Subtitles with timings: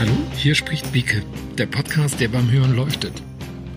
[0.00, 1.22] Hallo, hier spricht Bieke,
[1.58, 3.12] der Podcast, der beim Hören leuchtet.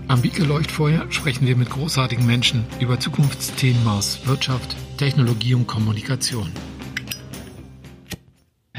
[0.08, 6.50] Am Bieke Leuchtfeuer sprechen wir mit großartigen Menschen über Zukunftsthemen aus Wirtschaft, Technologie und Kommunikation.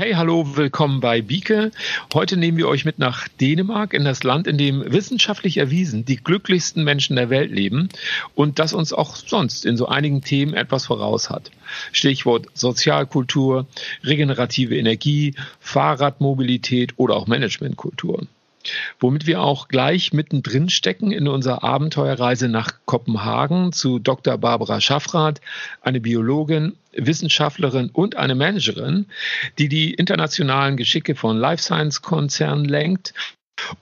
[0.05, 1.71] Hey, hallo, willkommen bei Bieke.
[2.13, 6.19] Heute nehmen wir euch mit nach Dänemark, in das Land, in dem wissenschaftlich erwiesen die
[6.19, 7.89] glücklichsten Menschen der Welt leben
[8.35, 11.51] und das uns auch sonst in so einigen Themen etwas voraus hat.
[11.91, 13.67] Stichwort Sozialkultur,
[14.03, 18.27] regenerative Energie, Fahrradmobilität oder auch Managementkultur
[19.01, 24.39] womit wir auch gleich mittendrin stecken in unserer Abenteuerreise nach Kopenhagen zu Dr.
[24.39, 25.41] Barbara Schaffrath,
[25.81, 29.07] eine Biologin, Wissenschaftlerin und eine Managerin,
[29.59, 33.15] die die internationalen Geschicke von Life Science Konzernen lenkt.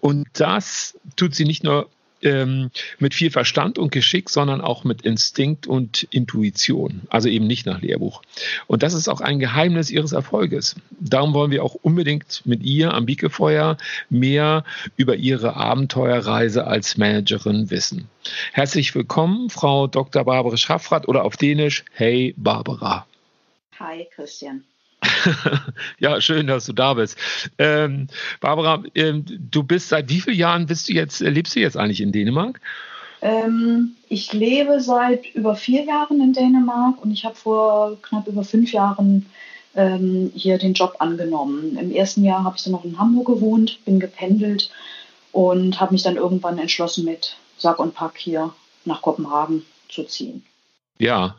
[0.01, 1.89] Und das tut sie nicht nur
[2.23, 7.03] ähm, mit viel Verstand und Geschick, sondern auch mit Instinkt und Intuition.
[7.09, 8.23] Also eben nicht nach Lehrbuch.
[8.67, 10.77] Und das ist auch ein Geheimnis ihres Erfolges.
[10.91, 13.77] Darum wollen wir auch unbedingt mit ihr am Biekefeuer
[14.11, 14.65] mehr
[14.97, 18.09] über ihre Abenteuerreise als Managerin wissen.
[18.53, 20.25] Herzlich willkommen, Frau Dr.
[20.25, 23.07] Barbara Schaffrath oder auf Dänisch, hey Barbara.
[23.79, 24.65] Hi Christian.
[25.99, 27.17] ja, schön, dass du da bist.
[27.59, 28.09] Ähm,
[28.41, 32.01] Barbara, ähm, du bist seit wie vielen Jahren bist du jetzt, lebst du jetzt eigentlich
[32.01, 32.61] in Dänemark?
[33.21, 38.43] Ähm, ich lebe seit über vier Jahren in Dänemark und ich habe vor knapp über
[38.43, 39.27] fünf Jahren
[39.75, 41.79] ähm, hier den Job angenommen.
[41.79, 44.71] Im ersten Jahr habe ich dann noch in Hamburg gewohnt, bin gependelt
[45.31, 48.53] und habe mich dann irgendwann entschlossen, mit Sack und Pack hier
[48.85, 50.45] nach Kopenhagen zu ziehen.
[50.99, 51.37] Ja,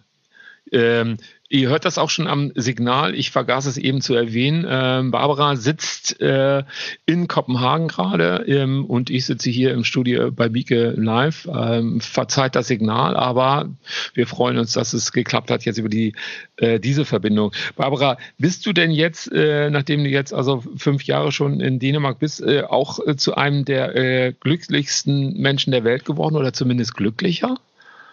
[0.72, 1.18] ähm,
[1.54, 3.14] Ihr hört das auch schon am Signal.
[3.14, 4.66] Ich vergaß es eben zu erwähnen.
[4.68, 6.64] Ähm, Barbara sitzt äh,
[7.06, 11.48] in Kopenhagen gerade ähm, und ich sitze hier im Studio bei Bieke Live.
[11.54, 13.70] Ähm, verzeiht das Signal, aber
[14.16, 16.16] wir freuen uns, dass es geklappt hat jetzt über die
[16.58, 17.52] äh, diese Verbindung.
[17.76, 22.18] Barbara, bist du denn jetzt, äh, nachdem du jetzt also fünf Jahre schon in Dänemark
[22.18, 26.96] bist, äh, auch äh, zu einem der äh, glücklichsten Menschen der Welt geworden oder zumindest
[26.96, 27.60] glücklicher?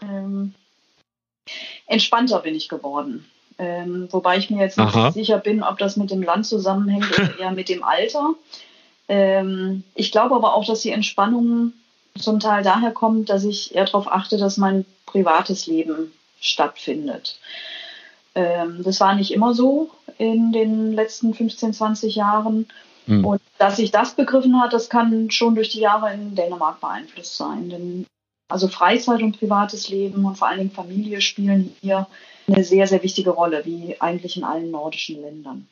[0.02, 0.52] Ähm,
[1.90, 3.26] entspannter bin ich geworden.
[3.58, 5.12] Ähm, wobei ich mir jetzt nicht Aha.
[5.12, 8.34] sicher bin, ob das mit dem Land zusammenhängt oder eher mit dem Alter.
[9.08, 11.74] Ähm, ich glaube aber auch, dass die Entspannung
[12.18, 17.38] zum Teil daher kommt, dass ich eher darauf achte, dass mein privates Leben stattfindet.
[18.34, 22.66] Ähm, das war nicht immer so in den letzten 15, 20 Jahren.
[23.06, 23.24] Mhm.
[23.24, 27.36] Und dass sich das begriffen hat, das kann schon durch die Jahre in Dänemark beeinflusst
[27.36, 27.68] sein.
[27.68, 28.06] Denn
[28.50, 32.06] also Freizeit und privates Leben und vor allen Dingen Familie spielen hier
[32.46, 35.66] eine sehr, sehr wichtige Rolle, wie eigentlich in allen nordischen Ländern.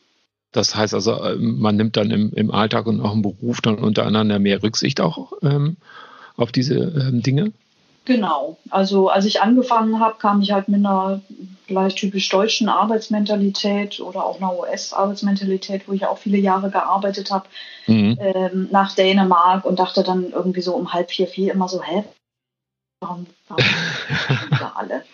[0.52, 3.78] Das heißt also, äh, man nimmt dann im, im Alltag und auch im Beruf dann
[3.78, 5.76] untereinander mehr Rücksicht auch ähm,
[6.36, 7.52] auf diese ähm, Dinge?
[8.06, 8.56] Genau.
[8.70, 11.20] Also als ich angefangen habe, kam ich halt mit einer
[11.66, 17.44] vielleicht typisch deutschen Arbeitsmentalität oder auch einer US-Arbeitsmentalität, wo ich auch viele Jahre gearbeitet habe,
[17.86, 18.16] mhm.
[18.18, 22.04] ähm, nach Dänemark und dachte dann irgendwie so um halb vier, vier immer so, hä,
[23.00, 23.64] warum, warum
[24.50, 25.04] da alle?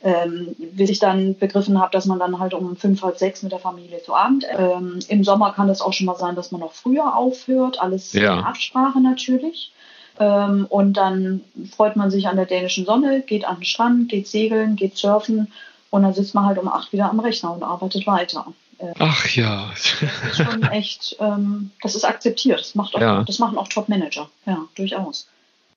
[0.00, 3.50] Ähm, bis ich dann begriffen habe, dass man dann halt um fünf, halb sechs mit
[3.50, 4.44] der Familie zu Abend.
[4.48, 8.12] Ähm, Im Sommer kann das auch schon mal sein, dass man noch früher aufhört, alles
[8.12, 8.38] ja.
[8.38, 9.72] in Absprache natürlich.
[10.20, 11.40] Ähm, und dann
[11.76, 15.52] freut man sich an der dänischen Sonne, geht an den Strand, geht segeln, geht surfen
[15.90, 18.46] und dann sitzt man halt um acht wieder am Rechner und arbeitet weiter.
[18.78, 19.70] Ähm, Ach ja.
[20.00, 22.60] Das ist schon echt, ähm, das ist akzeptiert.
[22.60, 23.24] Das, macht auch, ja.
[23.24, 25.28] das machen auch Top-Manager, ja, durchaus.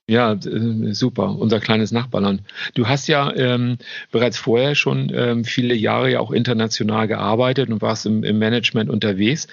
[0.07, 2.41] Ja, äh, super, unser kleines Nachbarland.
[2.73, 3.77] Du hast ja ähm,
[4.11, 8.89] bereits vorher schon ähm, viele Jahre ja auch international gearbeitet und warst im, im Management
[8.89, 9.47] unterwegs.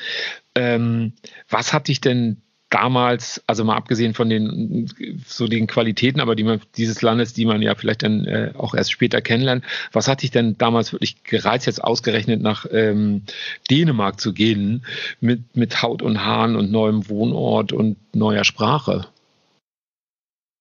[0.54, 1.12] Ähm,
[1.48, 4.90] was hat dich denn damals, also mal abgesehen von den
[5.26, 8.74] so den Qualitäten, aber die man dieses Landes, die man ja vielleicht dann äh, auch
[8.74, 13.22] erst später kennenlernt, was hat dich denn damals wirklich gereizt, jetzt ausgerechnet nach ähm,
[13.70, 14.84] Dänemark zu gehen
[15.20, 19.06] mit mit Haut und Haaren und neuem Wohnort und neuer Sprache?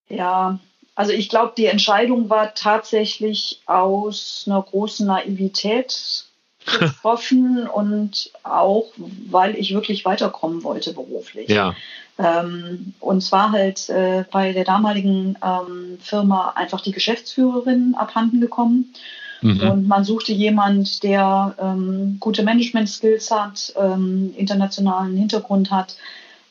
[0.09, 0.59] Ja,
[0.95, 6.25] also ich glaube, die Entscheidung war tatsächlich aus einer großen Naivität
[6.65, 8.87] getroffen und auch,
[9.29, 11.49] weil ich wirklich weiterkommen wollte beruflich.
[11.49, 11.75] Ja.
[12.17, 18.93] Ähm, und zwar halt äh, bei der damaligen ähm, Firma einfach die Geschäftsführerin abhanden gekommen.
[19.41, 19.69] Mhm.
[19.69, 25.95] Und man suchte jemand, der ähm, gute Management-Skills hat, ähm, internationalen Hintergrund hat,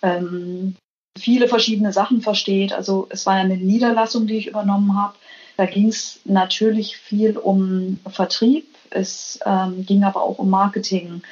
[0.03, 0.77] ähm,
[1.19, 2.73] viele verschiedene Sachen versteht.
[2.73, 5.15] Also es war eine Niederlassung, die ich übernommen habe.
[5.57, 8.67] Da ging es natürlich viel um Vertrieb.
[8.91, 11.23] Es ähm, ging aber auch um Marketing,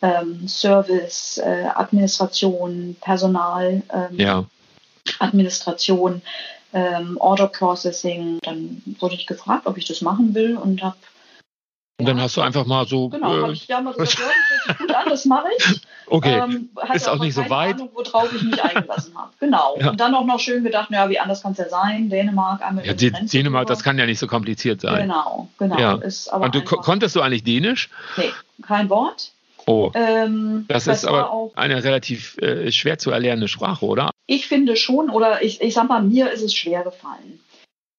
[0.00, 4.44] ähm, Service, äh, Administration, Personal, ähm, ja.
[5.18, 6.22] Administration,
[6.72, 8.38] ähm, Order Processing.
[8.42, 10.96] Dann wurde ich gefragt, ob ich das machen will und habe
[12.02, 13.08] und dann hast du einfach mal so.
[13.08, 14.26] Genau, äh, habe ich ja mal gesagt, ja,
[14.66, 15.80] das gut an, das mache ich.
[16.06, 17.76] Okay, ähm, ist auch nicht so weit.
[17.76, 19.30] Ahnung, worauf ich mich eingelassen habe.
[19.40, 19.78] Genau.
[19.80, 19.90] Ja.
[19.90, 22.84] Und dann auch noch schön gedacht, naja, wie anders kann es ja sein, Dänemark, einmal
[22.84, 25.02] ja, Dänemark, das kann ja nicht so kompliziert sein.
[25.02, 25.78] Genau, genau.
[25.78, 25.94] Ja.
[25.94, 27.88] Ist aber Und du konntest du eigentlich Dänisch?
[28.18, 29.32] Nee, kein Wort.
[29.66, 34.10] Oh, ähm, das, das, ist aber auch, eine relativ äh, schwer zu erlernende Sprache, oder?
[34.26, 37.40] Ich finde schon, oder ich, ich sag mal, mir ist es schwer gefallen.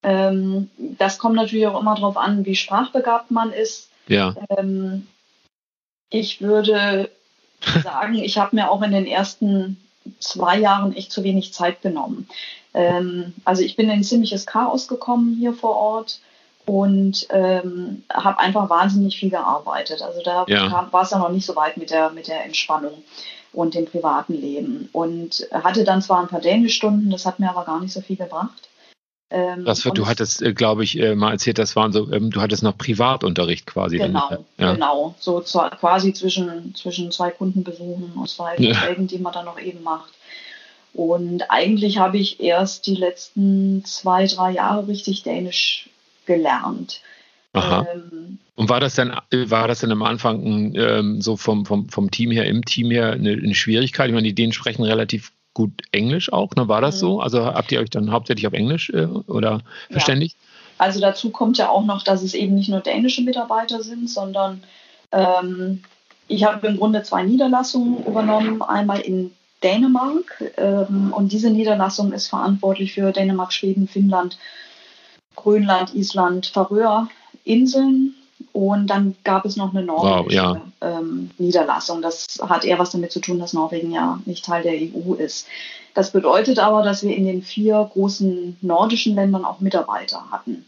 [0.04, 3.90] Ähm, das kommt natürlich auch immer darauf an, wie sprachbegabt man ist.
[4.08, 4.36] Ja.
[4.50, 5.08] Ähm,
[6.10, 7.10] ich würde
[7.84, 9.78] sagen, ich habe mir auch in den ersten
[10.20, 12.28] zwei Jahren echt zu wenig Zeit genommen.
[12.74, 16.20] Ähm, also ich bin in ein ziemliches Chaos gekommen hier vor Ort
[16.66, 20.02] und ähm, habe einfach wahnsinnig viel gearbeitet.
[20.02, 20.88] Also da ja.
[20.92, 23.04] war es ja noch nicht so weit mit der, mit der Entspannung
[23.52, 24.90] und dem privaten Leben.
[24.92, 28.18] Und hatte dann zwar ein paar Dänischstunden, das hat mir aber gar nicht so viel
[28.18, 28.70] gebracht.
[29.34, 32.40] Ähm, das, du hattest, äh, glaube ich, äh, mal erzählt, das waren so, ähm, du
[32.40, 33.98] hattest noch Privatunterricht quasi.
[33.98, 34.74] Genau, dann, ja.
[34.74, 35.16] genau.
[35.20, 38.76] So zwar, quasi zwischen, zwischen zwei Kundenbesuchen und zwei ja.
[38.76, 40.14] Verträgen, die man dann noch eben macht.
[40.94, 45.90] Und eigentlich habe ich erst die letzten zwei, drei Jahre richtig Dänisch
[46.28, 47.02] gelernt.
[47.54, 47.88] Aha.
[47.92, 52.12] Ähm, und war das dann, war das dann am Anfang ähm, so vom, vom, vom
[52.12, 54.10] Team her, im Team her eine, eine Schwierigkeit?
[54.10, 56.68] Ich meine, die Dänen sprechen relativ gut Englisch auch, ne?
[56.68, 57.00] War das mhm.
[57.00, 57.20] so?
[57.20, 60.36] Also habt ihr euch dann hauptsächlich auf Englisch äh, oder verständigt?
[60.40, 60.48] Ja.
[60.86, 64.64] Also dazu kommt ja auch noch, dass es eben nicht nur dänische Mitarbeiter sind, sondern
[65.12, 65.84] ähm,
[66.28, 68.62] ich habe im Grunde zwei Niederlassungen übernommen.
[68.62, 74.38] Einmal in Dänemark ähm, und diese Niederlassung ist verantwortlich für Dänemark, Schweden, Finnland,
[75.36, 77.08] Grönland, Island, Färöer
[77.46, 78.16] Inseln
[78.54, 80.62] und dann gab es noch eine norwegische wow, ja.
[80.82, 82.04] ähm, Niederlassung.
[82.04, 85.48] Das hat eher was damit zu tun, dass Norwegen ja nicht Teil der EU ist.
[85.96, 90.66] Das bedeutet aber, dass wir in den vier großen nordischen Ländern auch Mitarbeiter hatten.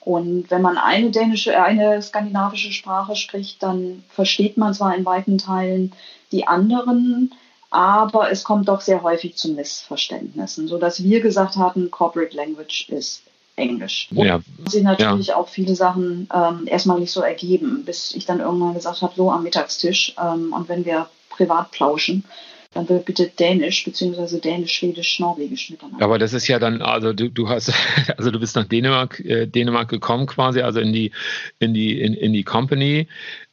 [0.00, 5.38] Und wenn man eine dänische, eine skandinavische Sprache spricht, dann versteht man zwar in weiten
[5.38, 5.92] Teilen
[6.30, 7.34] die anderen,
[7.70, 13.22] aber es kommt doch sehr häufig zu Missverständnissen, sodass wir gesagt hatten, Corporate Language ist
[13.56, 14.08] Englisch.
[14.14, 14.40] Und ja.
[14.66, 15.36] sich natürlich ja.
[15.36, 19.30] auch viele Sachen ähm, erstmal nicht so ergeben, bis ich dann irgendwann gesagt habe, so
[19.30, 22.24] am Mittagstisch ähm, und wenn wir privat plauschen,
[22.72, 26.04] dann wird bitte Dänisch beziehungsweise Dänisch, Schwedisch, Norwegisch miteinander.
[26.04, 27.72] Aber das ist ja dann, also du, du hast,
[28.16, 31.12] also du bist nach Dänemark, äh, Dänemark gekommen quasi, also in die,
[31.60, 33.06] in die, in, in die Company.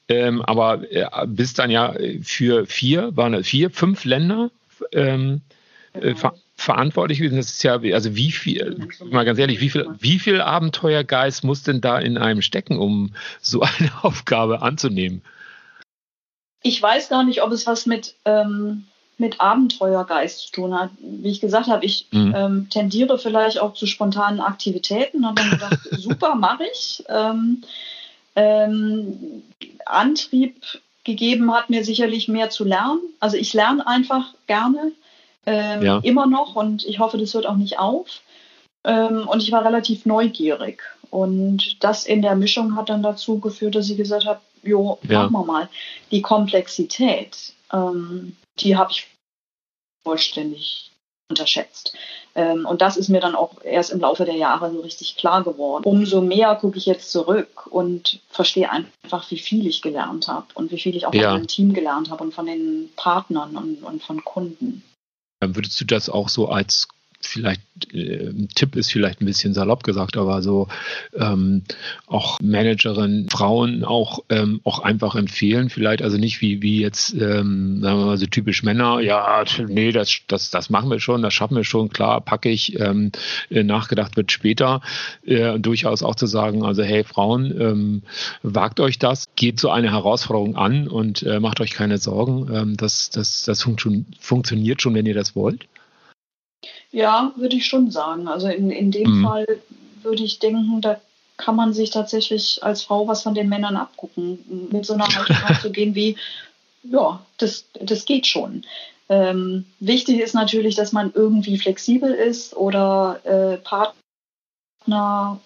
[0.07, 4.49] Ähm, aber äh, bist dann ja für vier, waren vier, fünf Länder
[4.91, 5.41] ähm,
[5.93, 7.37] äh, genau verantwortlich gewesen.
[7.37, 11.63] Das ist ja, also wie viel, mal ganz ehrlich, wie viel, wie viel Abenteuergeist muss
[11.63, 15.21] denn da in einem stecken, um so eine Aufgabe anzunehmen?
[16.63, 18.85] Ich weiß gar nicht, ob es was mit, ähm,
[19.17, 20.91] mit Abenteuergeist zu tun hat.
[20.99, 22.33] Wie ich gesagt habe, ich mhm.
[22.35, 25.25] ähm, tendiere vielleicht auch zu spontanen Aktivitäten.
[25.25, 27.03] Habe dann gedacht, super, mache ich.
[27.09, 27.63] Ähm,
[28.35, 29.43] ähm,
[29.85, 30.55] Antrieb
[31.03, 33.01] gegeben hat mir sicherlich mehr zu lernen.
[33.19, 34.91] Also ich lerne einfach gerne
[35.45, 35.99] ähm, ja.
[36.03, 38.21] immer noch und ich hoffe, das hört auch nicht auf.
[38.83, 40.81] Ähm, und ich war relativ neugierig.
[41.09, 45.23] Und das in der Mischung hat dann dazu geführt, dass ich gesagt habe, jo, ja.
[45.23, 45.69] machen wir mal.
[46.09, 49.07] Die Komplexität, ähm, die habe ich
[50.03, 50.91] vollständig
[51.29, 51.95] unterschätzt.
[52.33, 55.43] Ähm, und das ist mir dann auch erst im Laufe der Jahre so richtig klar
[55.43, 55.83] geworden.
[55.83, 60.71] Umso mehr gucke ich jetzt zurück und verstehe einfach, wie viel ich gelernt habe und
[60.71, 61.23] wie viel ich auch ja.
[61.23, 64.83] von meinem Team gelernt habe und von den Partnern und, und von Kunden.
[65.41, 66.87] Würdest du das auch so als
[67.27, 67.61] vielleicht
[67.93, 70.67] äh, Tipp ist vielleicht ein bisschen salopp gesagt, aber so
[71.17, 71.63] ähm,
[72.07, 77.81] auch Managerinnen, Frauen auch, ähm, auch einfach empfehlen, vielleicht also nicht wie, wie jetzt, ähm,
[77.81, 81.33] sagen wir mal so typisch Männer, ja, nee, das, das, das machen wir schon, das
[81.33, 83.11] schaffen wir schon, klar, packe ich, ähm,
[83.49, 84.81] äh, nachgedacht wird später,
[85.25, 88.01] äh, durchaus auch zu sagen, also hey Frauen, ähm,
[88.43, 92.77] wagt euch das, geht so eine Herausforderung an und äh, macht euch keine Sorgen, ähm,
[92.77, 95.65] das, das, das fun funktioniert schon, wenn ihr das wollt.
[96.91, 98.27] Ja, würde ich schon sagen.
[98.27, 99.23] Also in, in dem mhm.
[99.23, 99.45] Fall
[100.03, 100.99] würde ich denken, da
[101.37, 104.69] kann man sich tatsächlich als Frau was von den Männern abgucken.
[104.71, 106.17] Mit so einer Haltung zu gehen wie,
[106.83, 108.63] ja, das, das geht schon.
[109.09, 115.39] Ähm, wichtig ist natürlich, dass man irgendwie flexibel ist oder äh, Partner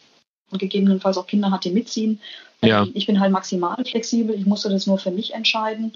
[0.51, 2.19] und gegebenenfalls auch Kinder hat, die mitziehen.
[2.61, 2.85] Ja.
[2.93, 5.93] Ich bin halt maximal flexibel, ich musste das nur für mich entscheiden.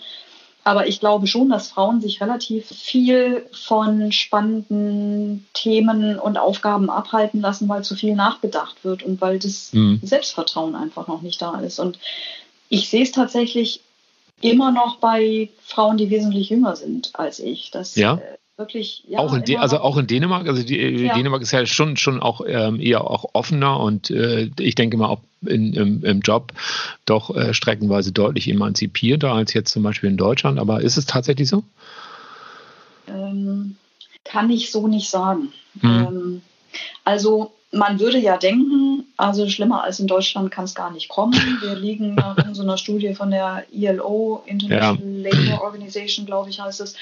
[0.63, 7.41] Aber ich glaube schon, dass Frauen sich relativ viel von spannenden Themen und Aufgaben abhalten
[7.41, 9.99] lassen, weil zu viel nachgedacht wird und weil das mhm.
[10.03, 11.79] Selbstvertrauen einfach noch nicht da ist.
[11.79, 11.97] Und
[12.67, 13.81] ich sehe es tatsächlich
[14.41, 17.71] immer noch bei Frauen, die wesentlich jünger sind als ich.
[17.71, 18.21] Dass, ja.
[18.59, 19.05] Wirklich.
[19.07, 21.13] Ja, auch in also auch in Dänemark, also die, ja.
[21.13, 25.07] Dänemark ist ja schon schon auch ähm, eher auch offener und äh, ich denke mal
[25.07, 26.51] auch in, im, im Job
[27.05, 30.59] doch äh, streckenweise deutlich emanzipierter als jetzt zum Beispiel in Deutschland.
[30.59, 31.63] Aber ist es tatsächlich so?
[33.07, 33.77] Ähm,
[34.25, 35.53] kann ich so nicht sagen.
[35.75, 35.89] Mhm.
[35.89, 36.41] Ähm,
[37.05, 41.33] also man würde ja denken, also schlimmer als in Deutschland kann es gar nicht kommen.
[41.61, 45.29] Wir liegen nach so einer Studie von der ILO, International ja.
[45.29, 46.95] Labour Organization, glaube ich, heißt es,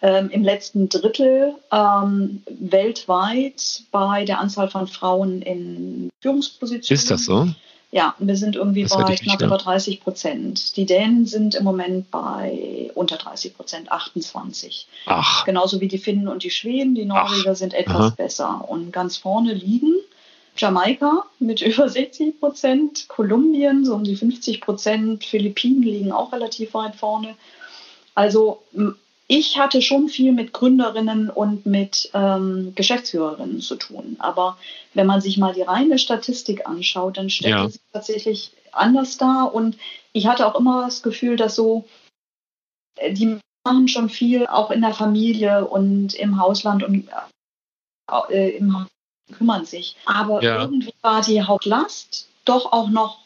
[0.00, 7.00] ähm, im letzten Drittel ähm, weltweit bei der Anzahl von Frauen in Führungspositionen.
[7.00, 7.48] Ist das so?
[7.90, 10.78] Ja, wir sind irgendwie das bei knapp über 30 Prozent.
[10.78, 14.86] Die Dänen sind im Moment bei unter 30 Prozent, 28.
[15.04, 15.44] Ach.
[15.44, 16.94] Genauso wie die Finnen und die Schweden.
[16.94, 17.56] Die Norweger Ach.
[17.56, 18.14] sind etwas Aha.
[18.16, 18.64] besser.
[18.66, 19.94] Und ganz vorne liegen
[20.56, 26.74] Jamaika mit über 60 Prozent, Kolumbien so um die 50 Prozent, Philippinen liegen auch relativ
[26.74, 27.34] weit vorne.
[28.14, 28.62] Also
[29.28, 34.16] ich hatte schon viel mit Gründerinnen und mit ähm, Geschäftsführerinnen zu tun.
[34.18, 34.58] Aber
[34.92, 37.64] wenn man sich mal die reine Statistik anschaut, dann stellt ja.
[37.64, 39.54] es tatsächlich anders dar.
[39.54, 39.78] Und
[40.12, 41.88] ich hatte auch immer das Gefühl, dass so,
[42.96, 47.08] äh, die machen schon viel auch in der Familie und im Hausland und
[48.28, 48.86] äh, im
[49.32, 49.96] kümmern sich.
[50.04, 50.62] Aber ja.
[50.62, 53.18] irgendwie war die Hauptlast doch auch noch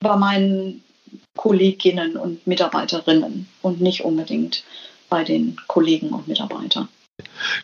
[0.00, 0.82] bei meinen
[1.36, 4.64] Kolleginnen und Mitarbeiterinnen und nicht unbedingt
[5.08, 6.88] bei den Kollegen und Mitarbeitern.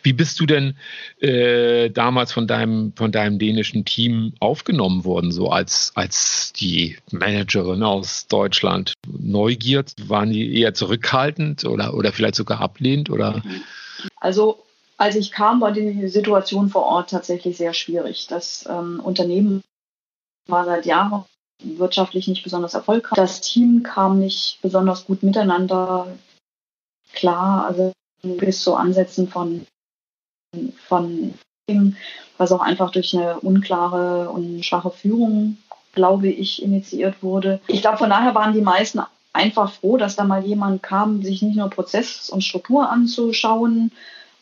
[0.03, 0.75] Wie bist du denn
[1.19, 7.83] äh, damals von deinem, von deinem dänischen Team aufgenommen worden, so als, als die Managerin
[7.83, 8.93] aus Deutschland?
[9.07, 9.93] Neugierd?
[10.07, 13.09] Waren die eher zurückhaltend oder, oder vielleicht sogar ablehnend?
[13.09, 13.41] Oder?
[14.17, 14.63] Also
[14.97, 18.27] als ich kam, war die Situation vor Ort tatsächlich sehr schwierig.
[18.27, 19.63] Das ähm, Unternehmen
[20.47, 21.25] war seit Jahren
[21.63, 23.15] wirtschaftlich nicht besonders erfolgreich.
[23.15, 26.07] Das Team kam nicht besonders gut miteinander
[27.13, 29.65] klar, also bis zu Ansätzen von,
[30.87, 31.33] von
[32.37, 35.57] was auch einfach durch eine unklare und schwache Führung,
[35.93, 37.59] glaube ich, initiiert wurde.
[37.67, 39.01] Ich glaube, von daher waren die meisten
[39.33, 43.91] einfach froh, dass da mal jemand kam, sich nicht nur Prozess und Struktur anzuschauen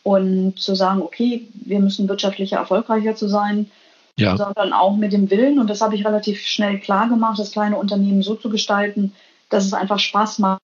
[0.06, 3.68] und zu sagen, okay, wir müssen wirtschaftlicher erfolgreicher zu sein,
[4.16, 4.36] ja.
[4.36, 7.76] sondern auch mit dem Willen, und das habe ich relativ schnell klar gemacht, das kleine
[7.76, 9.12] Unternehmen so zu gestalten,
[9.50, 10.60] dass es einfach Spaß macht,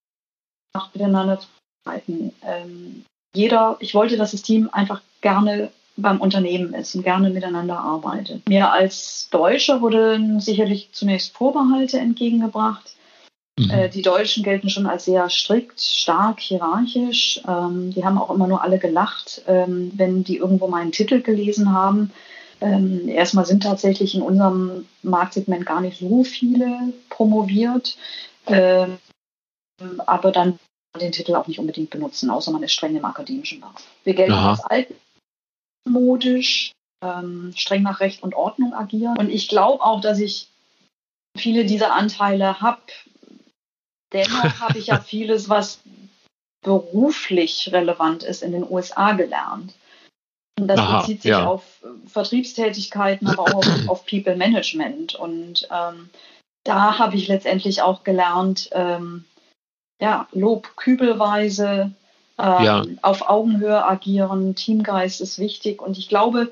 [0.93, 1.47] miteinander zu
[1.83, 2.31] arbeiten.
[2.41, 3.03] Ähm,
[3.35, 8.47] jeder, ich wollte, dass das Team einfach gerne beim Unternehmen ist und gerne miteinander arbeitet.
[8.47, 12.95] Mir als Deutscher wurden sicherlich zunächst Vorbehalte entgegengebracht.
[13.59, 13.69] Mhm.
[13.69, 17.41] Äh, die Deutschen gelten schon als sehr strikt, stark, hierarchisch.
[17.47, 21.71] Ähm, die haben auch immer nur alle gelacht, ähm, wenn die irgendwo meinen Titel gelesen
[21.71, 22.11] haben.
[22.61, 27.97] Ähm, erstmal sind tatsächlich in unserem Marktsegment gar nicht so viele promoviert.
[28.47, 28.97] Ähm,
[30.05, 30.59] aber dann
[30.99, 33.83] den Titel auch nicht unbedingt benutzen, außer man ist streng im akademischen Bereich.
[34.03, 34.51] Wir gelten Aha.
[34.51, 34.89] als
[35.85, 36.71] altmodisch,
[37.03, 39.17] ähm, streng nach Recht und Ordnung agieren.
[39.17, 40.47] Und ich glaube auch, dass ich
[41.37, 42.81] viele dieser Anteile habe.
[44.13, 45.79] Dennoch habe ich ja vieles, was
[46.63, 49.73] beruflich relevant ist, in den USA gelernt.
[50.59, 51.45] Und das Aha, bezieht sich ja.
[51.45, 51.63] auf
[52.05, 55.15] Vertriebstätigkeiten, aber auch auf, auf People Management.
[55.15, 56.09] Und ähm,
[56.63, 59.25] da habe ich letztendlich auch gelernt, ähm,
[59.99, 61.91] ja, Lob kübelweise,
[62.37, 62.85] ähm, ja.
[63.01, 66.51] auf Augenhöhe agieren, Teamgeist ist wichtig und ich glaube,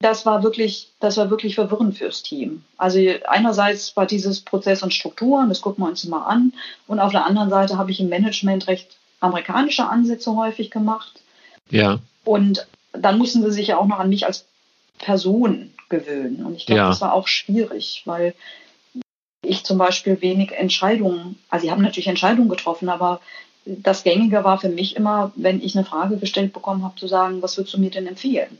[0.00, 2.62] das war wirklich, das war wirklich verwirrend fürs Team.
[2.76, 6.52] Also einerseits war dieses Prozess und Strukturen, das gucken wir uns mal an,
[6.86, 11.20] und auf der anderen Seite habe ich im Management recht amerikanische Ansätze häufig gemacht.
[11.70, 11.98] Ja.
[12.24, 14.46] Und dann mussten sie sich ja auch noch an mich als
[14.98, 16.44] Person gewöhnen.
[16.44, 16.88] Und ich glaube, ja.
[16.88, 18.34] das war auch schwierig, weil
[19.42, 23.20] ich zum Beispiel wenig Entscheidungen, also sie haben natürlich Entscheidungen getroffen, aber
[23.64, 27.42] das Gängige war für mich immer, wenn ich eine Frage gestellt bekommen habe, zu sagen,
[27.42, 28.58] was würdest du mir denn empfehlen?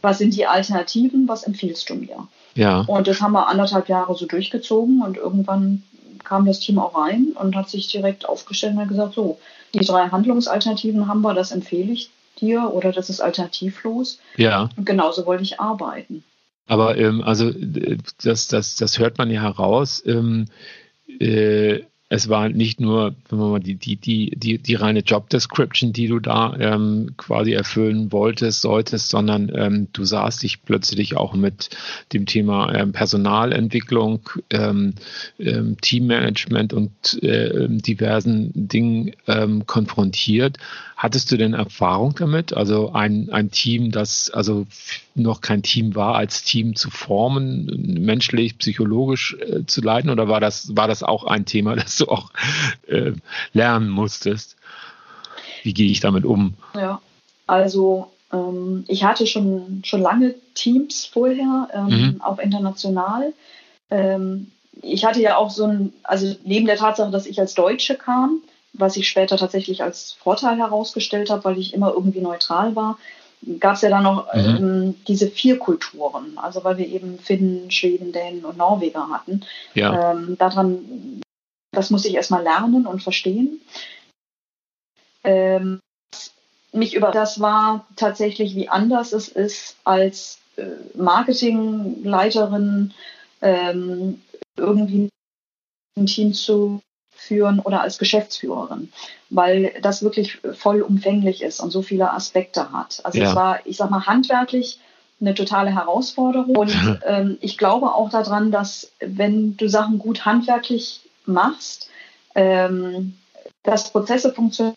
[0.00, 1.26] Was sind die Alternativen?
[1.26, 2.28] Was empfiehlst du mir?
[2.54, 2.80] Ja.
[2.80, 5.82] Und das haben wir anderthalb Jahre so durchgezogen und irgendwann
[6.24, 9.38] kam das Team auch rein und hat sich direkt aufgestellt und hat gesagt, so,
[9.74, 14.18] die drei Handlungsalternativen haben wir, das empfehle ich dir oder das ist alternativlos.
[14.36, 14.68] Ja.
[14.76, 16.24] Und genauso wollte ich arbeiten.
[16.66, 17.50] Aber ähm, also
[18.22, 20.02] das, das, das hört man ja heraus.
[20.06, 20.46] Ähm,
[21.18, 25.28] äh, es war nicht nur wenn man mal, die, die, die, die, die reine Job
[25.28, 31.16] Description, die du da ähm, quasi erfüllen wolltest, solltest, sondern ähm, du sahst dich plötzlich
[31.16, 31.70] auch mit
[32.12, 34.94] dem Thema ähm, Personalentwicklung, ähm,
[35.38, 40.56] ähm, Teammanagement und äh, diversen Dingen ähm, konfrontiert.
[40.98, 42.52] Hattest du denn Erfahrung damit?
[42.52, 44.66] Also ein, ein Team, das also
[45.14, 50.10] noch kein Team war, als Team zu formen, menschlich, psychologisch äh, zu leiten?
[50.10, 52.32] Oder war das, war das auch ein Thema, das du auch
[52.88, 53.12] äh,
[53.52, 54.56] lernen musstest?
[55.62, 56.54] Wie gehe ich damit um?
[56.74, 57.00] Ja,
[57.46, 62.20] also Ähm, ich hatte schon, schon lange Teams vorher, ähm, mhm.
[62.20, 63.32] auch international.
[63.90, 64.50] Ähm,
[64.82, 68.42] ich hatte ja auch so ein, also neben der Tatsache, dass ich als Deutsche kam,
[68.78, 72.98] was ich später tatsächlich als Vorteil herausgestellt habe, weil ich immer irgendwie neutral war,
[73.60, 74.40] gab es ja dann noch mhm.
[74.40, 79.44] ähm, diese vier Kulturen, also weil wir eben Finnen, Schweden, Dänen und Norweger hatten.
[79.74, 80.12] Ja.
[80.12, 81.22] Ähm, daran,
[81.72, 83.60] das musste ich erstmal lernen und verstehen.
[85.24, 85.80] Ähm,
[86.72, 92.92] mich über das war tatsächlich, wie anders es ist, als äh, Marketingleiterin
[93.40, 94.22] ähm,
[94.56, 95.08] irgendwie
[95.96, 96.80] ein Team zu
[97.18, 98.92] führen oder als Geschäftsführerin,
[99.28, 103.00] weil das wirklich vollumfänglich ist und so viele Aspekte hat.
[103.04, 103.28] Also ja.
[103.28, 104.78] es war, ich sag mal, handwerklich
[105.20, 106.56] eine totale Herausforderung.
[106.56, 111.90] Und ähm, ich glaube auch daran, dass wenn du Sachen gut handwerklich machst,
[112.34, 113.16] ähm,
[113.64, 114.76] dass Prozesse funktionieren,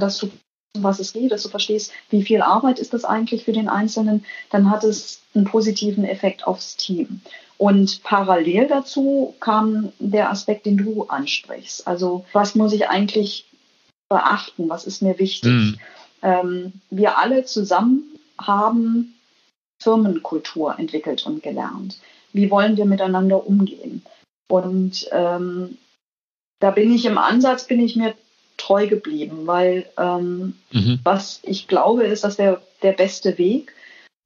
[0.00, 0.30] dass du
[0.76, 4.24] was es geht, dass du verstehst, wie viel Arbeit ist das eigentlich für den Einzelnen,
[4.50, 7.20] dann hat es einen positiven Effekt aufs Team.
[7.56, 11.86] Und parallel dazu kam der Aspekt, den du ansprichst.
[11.86, 13.46] Also was muss ich eigentlich
[14.08, 14.68] beachten?
[14.68, 15.50] Was ist mir wichtig?
[15.50, 15.78] Mhm.
[16.22, 18.02] Ähm, wir alle zusammen
[18.38, 19.14] haben
[19.82, 21.98] Firmenkultur entwickelt und gelernt.
[22.32, 24.02] Wie wollen wir miteinander umgehen?
[24.48, 25.78] Und ähm,
[26.60, 28.14] da bin ich im Ansatz, bin ich mir
[28.56, 31.00] treu geblieben, weil ähm, mhm.
[31.04, 33.74] was ich glaube, ist, dass der, der beste Weg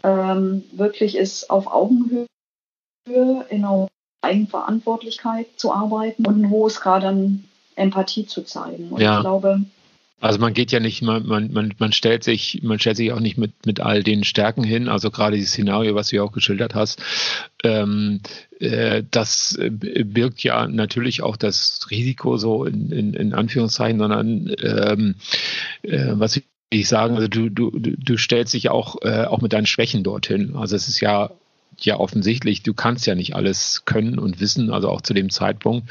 [0.04, 2.26] ähm, wirklich ist, auf Augenhöhe
[3.48, 3.88] in einer
[4.22, 7.44] Eigenverantwortlichkeit zu arbeiten und ein hohes Grad an
[7.76, 8.90] Empathie zu zeigen.
[8.90, 9.16] Und ja.
[9.16, 9.60] ich glaube,
[10.20, 13.38] also man geht ja nicht, man, man, man stellt sich, man stellt sich auch nicht
[13.38, 16.74] mit, mit all den Stärken hin, also gerade dieses Szenario, was du ja auch geschildert
[16.74, 17.00] hast,
[17.62, 18.20] ähm,
[18.58, 25.14] äh, das birgt ja natürlich auch das Risiko so in, in, in Anführungszeichen, sondern ähm,
[25.82, 29.66] äh, was ich sagen, also du, du, du stellst dich auch, äh, auch mit deinen
[29.66, 30.56] Schwächen dorthin.
[30.56, 31.30] Also es ist ja
[31.84, 35.88] ja offensichtlich, du kannst ja nicht alles können und wissen, also auch zu dem Zeitpunkt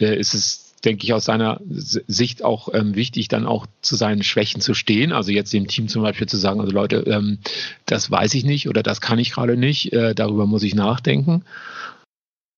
[0.00, 4.22] äh, ist es denke ich, aus seiner Sicht auch ähm, wichtig, dann auch zu seinen
[4.22, 5.12] Schwächen zu stehen.
[5.12, 7.38] Also jetzt dem Team zum Beispiel zu sagen, also Leute, ähm,
[7.86, 11.44] das weiß ich nicht oder das kann ich gerade nicht, äh, darüber muss ich nachdenken.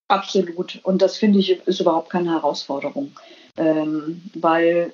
[0.08, 0.80] Absolut.
[0.82, 3.12] Und das finde ich ist überhaupt keine Herausforderung,
[3.56, 4.92] ähm, weil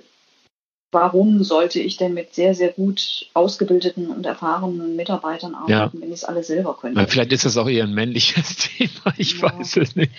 [0.95, 5.91] warum sollte ich denn mit sehr, sehr gut ausgebildeten und erfahrenen Mitarbeitern arbeiten, ja.
[5.93, 7.07] wenn ich es alle selber könnte?
[7.09, 9.53] Vielleicht ist das auch eher ein männliches Thema, ich ja.
[9.59, 10.13] weiß es nicht.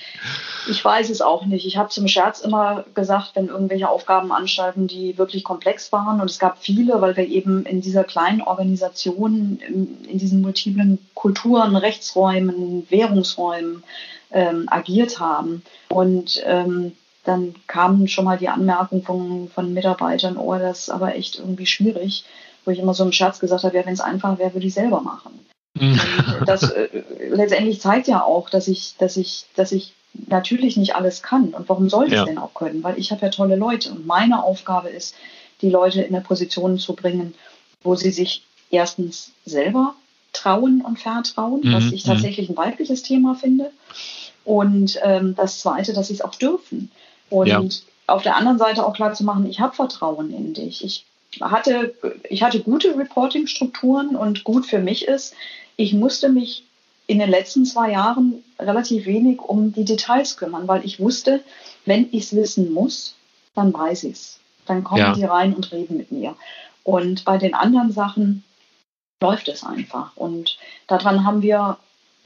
[0.70, 1.66] Ich weiß es auch nicht.
[1.66, 6.30] Ich habe zum Scherz immer gesagt, wenn irgendwelche Aufgaben anstalten, die wirklich komplex waren, und
[6.30, 11.76] es gab viele, weil wir eben in dieser kleinen Organisation, in, in diesen multiplen Kulturen,
[11.76, 13.84] Rechtsräumen, Währungsräumen
[14.32, 15.64] ähm, agiert haben.
[15.90, 16.94] Und ähm,
[17.26, 21.66] dann kamen schon mal die Anmerkungen von, von Mitarbeitern, oh, das ist aber echt irgendwie
[21.66, 22.24] schwierig,
[22.64, 24.74] wo ich immer so im Scherz gesagt habe, ja, wenn es einfach wäre, würde ich
[24.74, 25.40] selber machen.
[25.78, 26.00] Mhm.
[26.46, 26.88] das äh,
[27.30, 29.94] letztendlich zeigt ja auch, dass ich, dass ich, dass ich
[30.28, 31.50] natürlich nicht alles kann.
[31.50, 32.26] Und warum soll ich es ja.
[32.26, 32.84] denn auch können?
[32.84, 35.16] Weil ich habe ja tolle Leute und meine Aufgabe ist,
[35.62, 37.34] die Leute in eine Position zu bringen,
[37.84, 39.96] wo sie sich erstens selber
[40.34, 41.74] trauen und vertrauen, mhm.
[41.74, 42.10] was ich mhm.
[42.10, 43.72] tatsächlich ein weibliches Thema finde.
[44.44, 46.92] Und ähm, das Zweite, dass sie es auch dürfen.
[47.30, 47.62] Und ja.
[48.08, 50.84] auf der anderen Seite auch klar zu machen, ich habe Vertrauen in dich.
[50.84, 51.06] Ich
[51.42, 51.94] hatte,
[52.30, 55.34] ich hatte gute Reporting-Strukturen und gut für mich ist,
[55.76, 56.64] ich musste mich
[57.08, 61.44] in den letzten zwei Jahren relativ wenig um die Details kümmern, weil ich wusste,
[61.86, 63.16] wenn ich es wissen muss,
[63.54, 64.40] dann weiß ich es.
[64.66, 65.14] Dann kommen ja.
[65.14, 66.36] die rein und reden mit mir.
[66.84, 68.44] Und bei den anderen Sachen
[69.22, 70.16] läuft es einfach.
[70.16, 70.58] Und
[70.88, 71.78] daran haben wir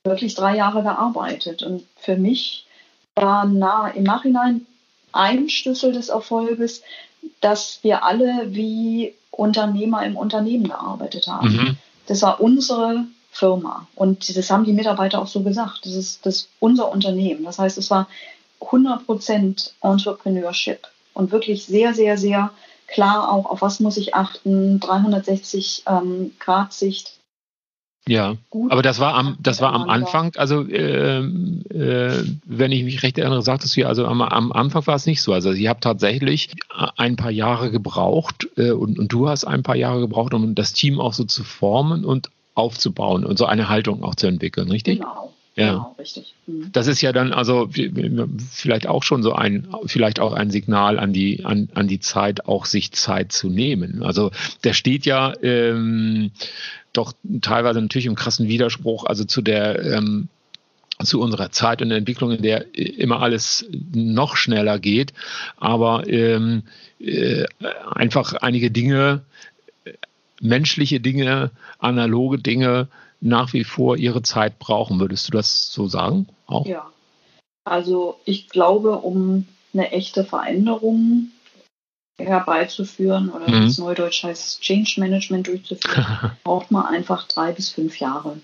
[0.03, 1.63] wirklich drei Jahre gearbeitet.
[1.63, 2.65] Und für mich
[3.15, 4.65] war nah im Nachhinein
[5.12, 6.82] ein Schlüssel des Erfolges,
[7.41, 11.50] dass wir alle wie Unternehmer im Unternehmen gearbeitet haben.
[11.50, 11.78] Mhm.
[12.08, 15.86] Das war unsere Firma und das haben die Mitarbeiter auch so gesagt.
[15.86, 17.43] Das ist, das ist unser Unternehmen.
[17.43, 18.08] Das heißt, es war
[18.60, 22.52] 100% Entrepreneurship und wirklich sehr, sehr, sehr
[22.88, 27.18] klar auch, auf was muss ich achten, 360 ähm, Grad Sicht
[28.10, 28.72] ja, Gut.
[28.72, 33.19] aber das war am, das war am Anfang, also äh, äh, wenn ich mich recht
[33.19, 35.32] erinnere, sagtest du ja, also am, am Anfang war es nicht so.
[35.32, 36.50] Also ihr habt tatsächlich
[36.98, 40.74] ein paar Jahre gebraucht äh, und, und du hast ein paar Jahre gebraucht, um das
[40.74, 45.00] Team auch so zu formen und aufzubauen und so eine Haltung auch zu entwickeln, richtig?
[45.00, 45.32] Genau.
[45.60, 46.36] Ja, genau, richtig.
[46.48, 46.72] Mhm.
[46.72, 47.69] Das ist ja dann also
[48.52, 52.45] vielleicht auch schon so ein, vielleicht auch ein Signal an die, an, an die Zeit,
[52.45, 54.02] auch sich Zeit zu nehmen.
[54.04, 54.32] Also
[54.63, 56.32] der steht ja ähm,
[56.93, 60.30] doch teilweise natürlich im krassen Widerspruch, also zu der ähm,
[61.04, 65.13] zu unserer Zeit und der Entwicklung, in der immer alles noch schneller geht,
[65.56, 66.63] aber ähm,
[66.99, 67.45] äh,
[67.89, 69.21] einfach einige Dinge
[70.41, 72.88] menschliche Dinge, analoge Dinge
[73.21, 74.99] nach wie vor ihre Zeit brauchen.
[74.99, 76.28] Würdest du das so sagen?
[76.47, 76.65] Auch?
[76.65, 76.89] Ja.
[77.65, 81.30] Also ich glaube, um eine echte Veränderung
[82.19, 83.65] herbeizuführen oder mhm.
[83.65, 88.38] das Neudeutsch heißt Change Management durchzuführen, braucht man einfach drei bis fünf Jahre,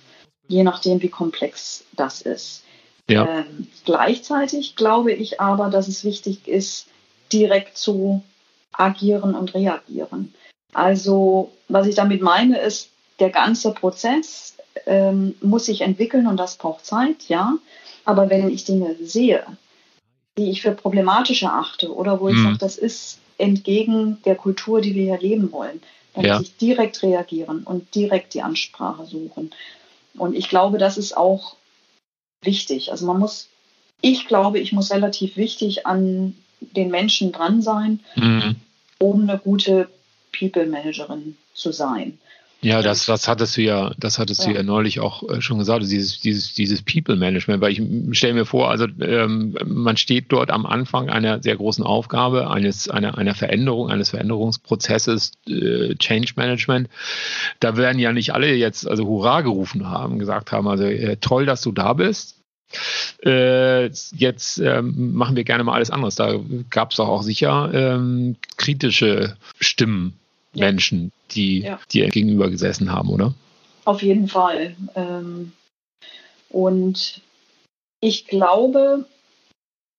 [0.48, 2.64] je nachdem, wie komplex das ist.
[3.10, 3.28] Ja.
[3.28, 6.88] Ähm, gleichzeitig glaube ich aber, dass es wichtig ist,
[7.32, 8.24] direkt zu
[8.72, 10.34] agieren und reagieren.
[10.74, 16.58] Also was ich damit meine, ist, der ganze Prozess ähm, muss sich entwickeln und das
[16.58, 17.54] braucht Zeit, ja.
[18.04, 19.46] Aber wenn ich Dinge sehe,
[20.38, 22.44] die ich für problematisch erachte oder wo ich mhm.
[22.44, 25.82] sage, das ist entgegen der Kultur, die wir hier leben wollen,
[26.14, 26.38] dann ja.
[26.38, 29.52] muss ich direkt reagieren und direkt die Ansprache suchen.
[30.18, 31.56] Und ich glaube, das ist auch
[32.42, 32.92] wichtig.
[32.92, 33.50] Also man muss,
[34.02, 38.56] ich glaube, ich muss relativ wichtig an den Menschen dran sein, mhm.
[39.00, 39.90] um eine gute
[40.38, 42.20] People Managerin zu sein.
[42.66, 44.50] Ja, das, das hattest du ja, das hattest ja.
[44.50, 48.34] du ja neulich auch äh, schon gesagt, dieses, dieses, dieses People Management, weil ich stelle
[48.34, 53.20] mir vor, also ähm, man steht dort am Anfang einer sehr großen Aufgabe, eines, einer,
[53.20, 56.90] einer Veränderung, eines Veränderungsprozesses, äh, Change Management.
[57.60, 61.46] Da werden ja nicht alle jetzt also Hurra gerufen haben, gesagt haben, also äh, toll,
[61.46, 62.42] dass du da bist.
[63.24, 66.16] Äh, jetzt ähm, machen wir gerne mal alles anderes.
[66.16, 66.40] Da
[66.72, 70.18] gab es auch sicher ähm, kritische Stimmen
[70.56, 70.66] ja.
[70.66, 71.80] Menschen, die ja.
[71.92, 73.34] dir gegenüber gesessen haben, oder?
[73.86, 74.76] Auf jeden Fall.
[74.96, 75.52] Ähm,
[76.50, 77.22] und
[78.00, 79.06] ich glaube,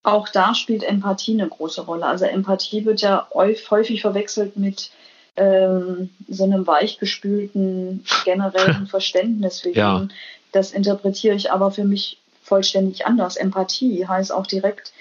[0.02, 2.06] auch da spielt Empathie eine große Rolle.
[2.06, 4.90] Also Empathie wird ja häufig verwechselt mit
[5.36, 10.06] ähm, so einem weichgespülten generellen Verständnis für ja.
[10.52, 13.36] Das interpretiere ich aber für mich vollständig anders.
[13.36, 14.92] Empathie heißt auch direkt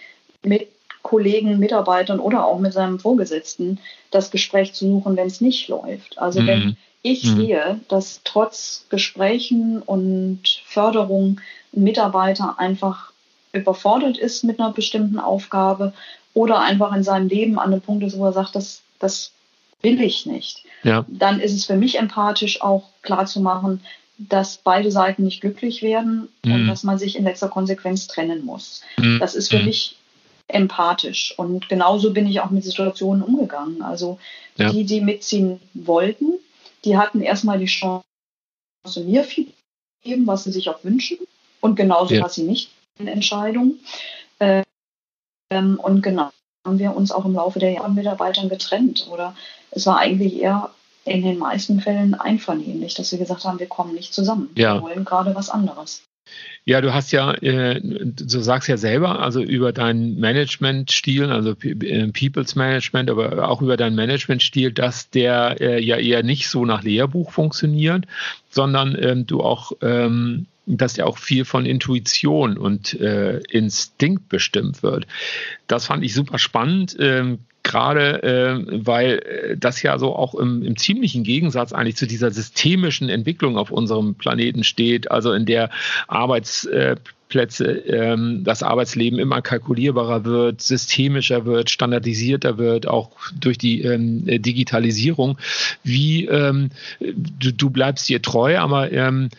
[0.44, 0.68] mit
[1.06, 3.78] Kollegen, Mitarbeitern oder auch mit seinem Vorgesetzten
[4.10, 6.18] das Gespräch zu suchen, wenn es nicht läuft.
[6.18, 6.48] Also mhm.
[6.48, 7.36] wenn ich mhm.
[7.38, 11.40] sehe, dass trotz Gesprächen und Förderung
[11.76, 13.12] ein Mitarbeiter einfach
[13.54, 15.94] überfordert ist mit einer bestimmten Aufgabe
[16.34, 19.32] oder einfach in seinem Leben an einem Punkt ist, wo er sagt, das, das
[19.84, 21.06] will ich nicht, ja.
[21.08, 23.82] dann ist es für mich empathisch auch klar zu machen,
[24.18, 26.52] dass beide Seiten nicht glücklich werden mhm.
[26.52, 28.82] und dass man sich in letzter Konsequenz trennen muss.
[28.98, 29.20] Mhm.
[29.20, 29.66] Das ist für mhm.
[29.66, 29.98] mich
[30.48, 31.34] empathisch.
[31.38, 33.82] Und genauso bin ich auch mit Situationen umgegangen.
[33.82, 34.20] Also
[34.58, 34.72] ja.
[34.72, 36.34] die, die mitziehen wollten,
[36.84, 38.04] die hatten erstmal die Chance,
[39.04, 39.48] mir viel
[40.04, 41.18] geben, was sie sich auch wünschen.
[41.62, 42.24] Und genauso ja.
[42.24, 43.80] was sie nicht in Entscheidungen.
[44.40, 46.32] Ähm, und genau
[46.66, 49.08] haben wir uns auch im Laufe der Jahre Mitarbeitern getrennt.
[49.12, 49.36] Oder
[49.72, 50.72] es war eigentlich eher
[51.06, 54.50] in den meisten Fällen einvernehmlich, dass wir gesagt haben, wir kommen nicht zusammen.
[54.56, 54.76] Ja.
[54.76, 56.04] Wir wollen gerade was anderes.
[56.64, 62.08] Ja, du hast ja, äh, du sagst ja selber, also über deinen Managementstil, also äh,
[62.08, 66.82] People's Management, aber auch über deinen Managementstil, dass der äh, ja eher nicht so nach
[66.82, 68.06] Lehrbuch funktioniert,
[68.50, 75.06] sondern ähm, du auch, ähm, dass der auch viel von Intuition und Instinkt bestimmt wird.
[75.68, 76.98] Das fand ich super spannend.
[77.00, 82.32] Ähm, gerade äh, weil das ja so auch im, im ziemlichen Gegensatz eigentlich zu dieser
[82.32, 85.70] systemischen Entwicklung auf unserem Planeten steht, also in der
[86.08, 93.58] Arbeits äh, Arbeitsplätze, ähm, das Arbeitsleben immer kalkulierbarer wird, systemischer wird, standardisierter wird, auch durch
[93.58, 95.38] die ähm, Digitalisierung.
[95.84, 99.30] Wie ähm, du, du bleibst dir treu, aber ähm,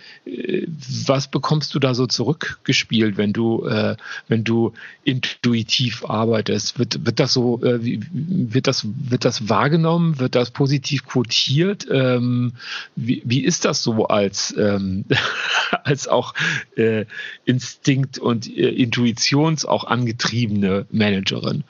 [1.07, 3.97] was bekommst du da so zurückgespielt, wenn du, äh,
[4.29, 4.73] wenn du
[5.05, 6.79] intuitiv arbeitest?
[6.79, 10.19] Wird, wird das so, äh, wird das, wird das wahrgenommen?
[10.19, 11.87] Wird das positiv quotiert?
[11.91, 12.53] Ähm,
[12.97, 15.05] wie, wie ist das so als, ähm,
[15.85, 16.35] als auch
[16.77, 17.05] äh,
[17.45, 21.63] ins Instinkt und äh, Intuitions auch angetriebene Managerin?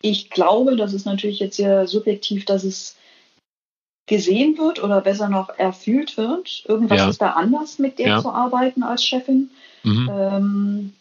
[0.00, 2.96] Ich glaube, das ist natürlich jetzt sehr subjektiv, dass es
[4.06, 6.64] gesehen wird oder besser noch erfühlt wird.
[6.66, 7.10] Irgendwas ja.
[7.10, 8.22] ist da anders, mit der ja.
[8.22, 9.50] zu arbeiten als Chefin.
[9.82, 10.10] Mhm.
[10.10, 10.92] Ähm,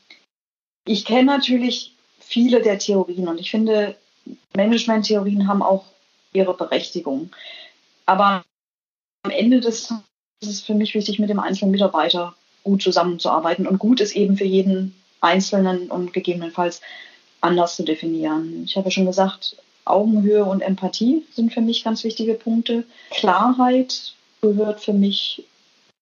[0.85, 3.95] ich kenne natürlich viele der Theorien und ich finde,
[4.53, 5.85] Management-Theorien haben auch
[6.33, 7.31] ihre Berechtigung.
[8.05, 8.43] Aber
[9.23, 10.03] am Ende des Tages
[10.41, 12.35] ist es für mich wichtig, mit dem einzelnen Mitarbeiter
[12.69, 13.65] gut zusammenzuarbeiten.
[13.65, 16.81] Und gut ist eben für jeden Einzelnen und gegebenenfalls
[17.41, 18.63] anders zu definieren.
[18.65, 22.83] Ich habe ja schon gesagt, Augenhöhe und Empathie sind für mich ganz wichtige Punkte.
[23.09, 25.43] Klarheit gehört für mich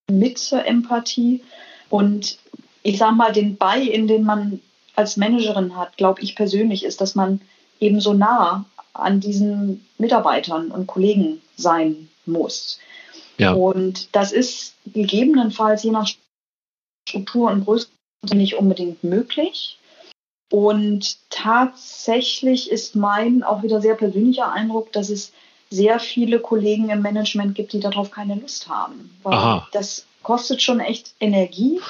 [0.10, 1.41] mit zur Empathie.
[1.89, 2.38] Und
[2.84, 4.60] ich sage mal, den Bei, in den man
[4.95, 7.39] als Managerin hat, glaube ich persönlich, ist, dass man
[7.80, 12.80] eben so nah an diesen Mitarbeitern und Kollegen sein muss.
[13.38, 13.53] Ja.
[13.53, 16.10] Und das ist gegebenenfalls je nach
[17.08, 17.88] Struktur und Größe
[18.34, 19.78] nicht unbedingt möglich.
[20.50, 25.34] Und tatsächlich ist mein auch wieder sehr persönlicher Eindruck, dass es
[25.70, 29.17] sehr viele Kollegen im Management gibt, die darauf keine Lust haben.
[29.24, 29.67] Weil Aha.
[29.74, 31.82] das kostet schon echt Energie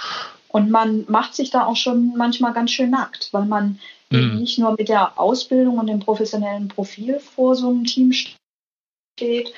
[0.49, 4.39] und man macht sich da auch schon manchmal ganz schön nackt, weil man mhm.
[4.39, 9.53] nicht nur mit der Ausbildung und dem professionellen Profil vor so einem Team steht,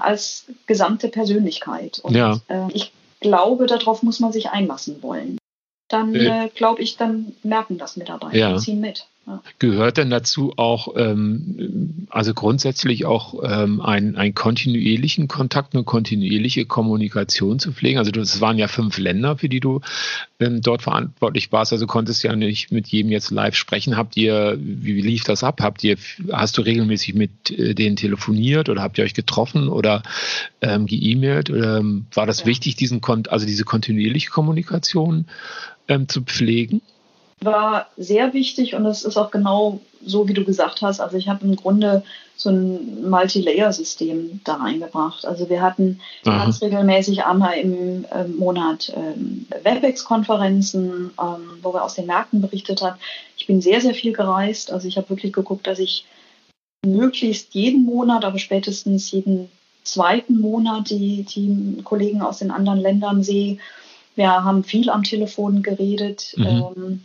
[0.00, 1.98] als gesamte Persönlichkeit.
[2.00, 2.40] Und ja.
[2.48, 5.38] äh, ich glaube, darauf muss man sich einlassen wollen.
[5.88, 8.56] Dann äh, äh glaube ich, dann merken das Mitarbeiter ja.
[8.58, 9.06] ziehen mit.
[9.60, 16.66] Gehört denn dazu auch, ähm, also grundsätzlich auch ähm, einen, einen kontinuierlichen Kontakt, eine kontinuierliche
[16.66, 17.98] Kommunikation zu pflegen?
[17.98, 19.80] Also es waren ja fünf Länder, für die du
[20.40, 23.96] ähm, dort verantwortlich warst, also konntest ja nicht mit jedem jetzt live sprechen.
[23.96, 25.60] Habt ihr, wie lief das ab?
[25.60, 25.96] Habt ihr,
[26.32, 30.02] hast du regelmäßig mit äh, denen telefoniert oder habt ihr euch getroffen oder
[30.62, 31.48] ähm, geemailt?
[31.48, 32.46] Ähm, war das ja.
[32.46, 35.26] wichtig, diesen also diese kontinuierliche Kommunikation
[35.86, 36.82] ähm, zu pflegen?
[37.44, 41.00] War sehr wichtig und es ist auch genau so, wie du gesagt hast.
[41.00, 42.02] Also ich habe im Grunde
[42.36, 45.24] so ein Multi-Layer-System da reingebracht.
[45.24, 46.44] Also wir hatten Aha.
[46.44, 52.82] ganz regelmäßig einmal im äh, Monat ähm, WebEx-Konferenzen, ähm, wo wir aus den Märkten berichtet
[52.82, 52.98] haben.
[53.36, 54.72] Ich bin sehr, sehr viel gereist.
[54.72, 56.04] Also ich habe wirklich geguckt, dass ich
[56.84, 59.48] möglichst jeden Monat, aber spätestens jeden
[59.84, 63.58] zweiten Monat die, die Kollegen aus den anderen Ländern sehe.
[64.14, 66.34] Wir haben viel am Telefon geredet.
[66.36, 66.46] Mhm.
[66.46, 67.00] Ähm,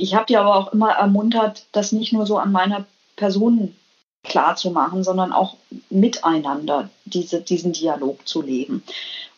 [0.00, 2.86] ich habe die aber auch immer ermuntert, das nicht nur so an meiner
[3.16, 3.74] Person
[4.22, 5.56] klar zu machen, sondern auch
[5.88, 8.82] miteinander diese, diesen Dialog zu leben.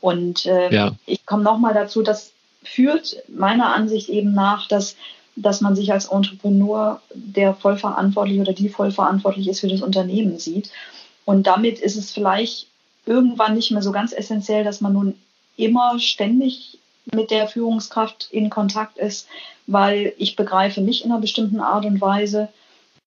[0.00, 0.92] Und äh, ja.
[1.06, 2.32] ich komme nochmal dazu, das
[2.64, 4.96] führt meiner Ansicht eben nach, dass,
[5.36, 10.70] dass man sich als Entrepreneur, der vollverantwortlich oder die vollverantwortlich ist für das Unternehmen sieht.
[11.24, 12.66] Und damit ist es vielleicht
[13.06, 15.14] irgendwann nicht mehr so ganz essentiell, dass man nun
[15.56, 16.78] immer ständig
[17.14, 19.28] mit der Führungskraft in Kontakt ist,
[19.66, 22.48] weil ich begreife mich in einer bestimmten Art und Weise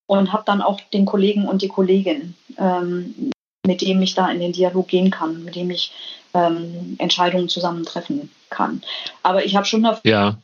[0.06, 3.32] und habe dann auch den Kollegen und die Kollegin, ähm,
[3.66, 5.92] mit dem ich da in den Dialog gehen kann, mit dem ich
[6.34, 8.82] ähm, Entscheidungen zusammentreffen kann.
[9.22, 10.38] Aber ich habe schon dafür ja.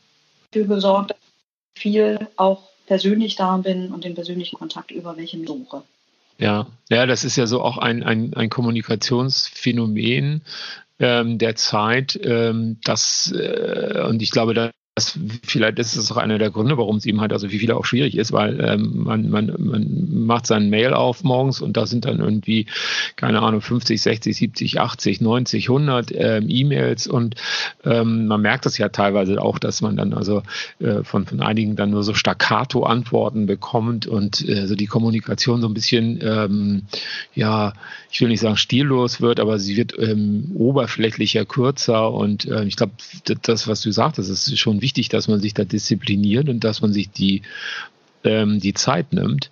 [0.52, 1.18] gesorgt, dass
[1.74, 5.82] ich viel auch persönlich da bin und den persönlichen Kontakt über welchen suche.
[6.38, 10.42] Ja, ja, das ist ja so auch ein, ein, ein Kommunikationsphänomen
[11.02, 16.18] ähm, der Zeit, ähm, das, äh, und ich glaube, da das, vielleicht ist es auch
[16.18, 19.04] einer der Gründe, warum es ihm halt also wie viele auch schwierig ist, weil ähm,
[19.04, 22.66] man, man, man macht seinen Mail auf morgens und da sind dann irgendwie,
[23.16, 27.36] keine Ahnung, 50, 60, 70, 80, 90, 100 ähm, E-Mails und
[27.84, 30.42] ähm, man merkt das ja teilweise auch, dass man dann also
[30.78, 35.68] äh, von, von einigen dann nur so Staccato-Antworten bekommt und äh, so die Kommunikation so
[35.68, 36.82] ein bisschen, ähm,
[37.34, 37.72] ja,
[38.10, 42.76] ich will nicht sagen stillos wird, aber sie wird ähm, oberflächlicher, kürzer und äh, ich
[42.76, 42.92] glaube,
[43.40, 46.92] das, was du sagtest, ist schon wichtig, dass man sich da diszipliniert und dass man
[46.92, 47.42] sich die,
[48.24, 49.50] ähm, die Zeit nimmt,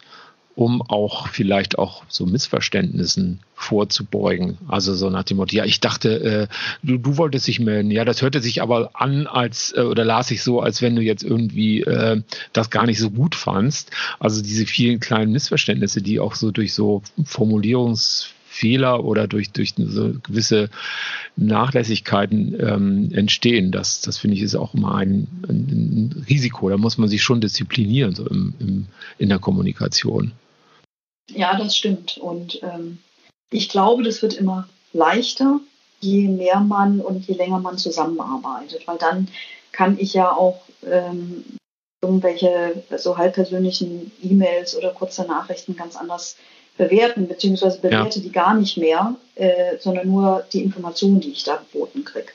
[0.54, 4.58] um auch vielleicht auch so Missverständnissen vorzubeugen.
[4.68, 6.48] Also so nach dem Motto, ja, ich dachte, äh,
[6.82, 7.90] du, du wolltest dich melden.
[7.90, 11.02] Ja, das hörte sich aber an, als äh, oder las ich so, als wenn du
[11.02, 13.90] jetzt irgendwie äh, das gar nicht so gut fandst.
[14.18, 19.74] Also diese vielen kleinen Missverständnisse, die auch so durch so Formulierungs Fehler oder durch, durch
[19.76, 20.68] so gewisse
[21.36, 23.72] Nachlässigkeiten ähm, entstehen.
[23.72, 26.68] Das, das finde ich ist auch immer ein, ein, ein, Risiko.
[26.68, 28.86] Da muss man sich schon disziplinieren, so im, im,
[29.18, 30.32] in der Kommunikation.
[31.30, 32.18] Ja, das stimmt.
[32.18, 32.98] Und ähm,
[33.50, 35.60] ich glaube, das wird immer leichter,
[36.00, 39.28] je mehr man und je länger man zusammenarbeitet, weil dann
[39.72, 41.44] kann ich ja auch ähm,
[42.02, 46.36] irgendwelche so halbpersönlichen E-Mails oder kurze Nachrichten ganz anders
[46.76, 48.24] bewerten, beziehungsweise bewerte ja.
[48.24, 52.32] die gar nicht mehr, äh, sondern nur die Informationen, die ich da geboten kriege.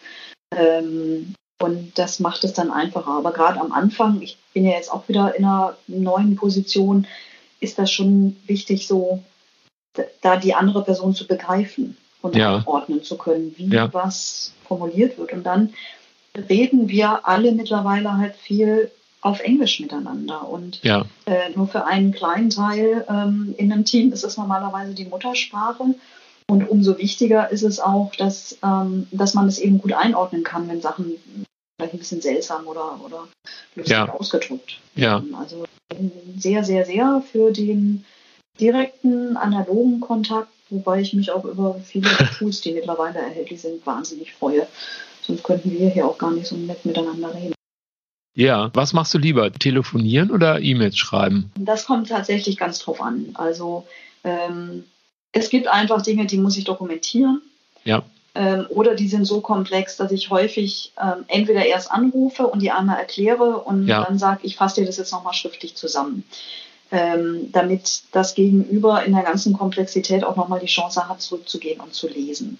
[0.55, 3.11] Ähm, und das macht es dann einfacher.
[3.11, 7.07] Aber gerade am Anfang, ich bin ja jetzt auch wieder in einer neuen Position,
[7.59, 9.23] ist das schon wichtig, so
[10.21, 12.63] da die andere Person zu begreifen und ja.
[12.65, 13.93] ordnen zu können, wie ja.
[13.93, 15.31] was formuliert wird.
[15.31, 15.73] Und dann
[16.49, 18.91] reden wir alle mittlerweile halt viel
[19.25, 20.47] auf Englisch miteinander.
[20.47, 21.03] Und ja.
[21.25, 25.95] äh, nur für einen kleinen Teil ähm, in einem Team ist es normalerweise die Muttersprache.
[26.47, 30.67] Und umso wichtiger ist es auch, dass, ähm, dass man es eben gut einordnen kann,
[30.67, 31.13] wenn Sachen
[31.75, 33.27] vielleicht ein bisschen seltsam oder, oder
[33.73, 34.07] lustig ja.
[34.07, 35.31] ausgedrückt werden.
[35.31, 35.39] Ja.
[35.39, 35.65] Also
[36.37, 38.05] sehr, sehr, sehr für den
[38.59, 44.33] direkten analogen Kontakt, wobei ich mich auch über viele Tools, die mittlerweile erhältlich sind, wahnsinnig
[44.33, 44.67] freue.
[45.23, 47.55] Sonst könnten wir hier auch gar nicht so nett miteinander reden.
[48.35, 49.51] Ja, was machst du lieber?
[49.51, 51.51] Telefonieren oder E-Mails schreiben?
[51.57, 53.29] Das kommt tatsächlich ganz drauf an.
[53.33, 53.87] Also
[54.23, 54.83] ähm,
[55.31, 57.41] es gibt einfach Dinge, die muss ich dokumentieren.
[57.85, 58.03] Ja.
[58.35, 62.71] Ähm, oder die sind so komplex, dass ich häufig ähm, entweder erst anrufe und die
[62.71, 64.03] einmal erkläre und ja.
[64.03, 66.25] dann sage, ich fasse dir das jetzt nochmal schriftlich zusammen.
[66.91, 71.93] ähm, damit das Gegenüber in der ganzen Komplexität auch nochmal die Chance hat, zurückzugehen und
[71.93, 72.59] zu lesen.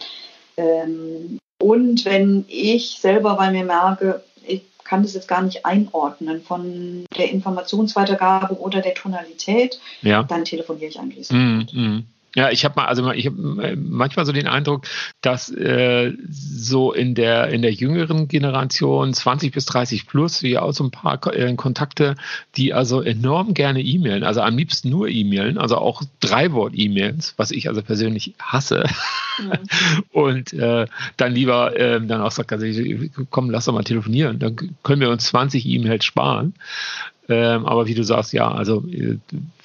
[0.58, 6.41] Ähm, und wenn ich selber bei mir merke, ich kann das jetzt gar nicht einordnen
[6.41, 10.23] von der Informationsweitergabe oder der Tonalität, ja.
[10.23, 11.31] dann telefoniere ich eigentlich.
[11.31, 12.05] Mm, mm.
[12.36, 14.86] Ja, ich habe mal, also ich habe äh, manchmal so den Eindruck,
[15.21, 20.74] dass äh, so in der in der jüngeren Generation 20 bis 30 plus, wie auch
[20.74, 22.15] so ein paar äh, Kontakte,
[22.58, 27.36] die also enorm gerne e-mailen, also am liebsten nur e-mailen, also auch drei Wort E-Mails,
[27.38, 28.84] was ich also persönlich hasse.
[29.39, 29.52] Mhm.
[30.12, 32.67] Und äh, dann lieber äh, dann auch sagt, also,
[33.30, 36.54] komm, lass doch mal telefonieren, dann können wir uns 20 E-Mails sparen.
[37.28, 39.17] Ähm, aber wie du sagst, ja, also äh,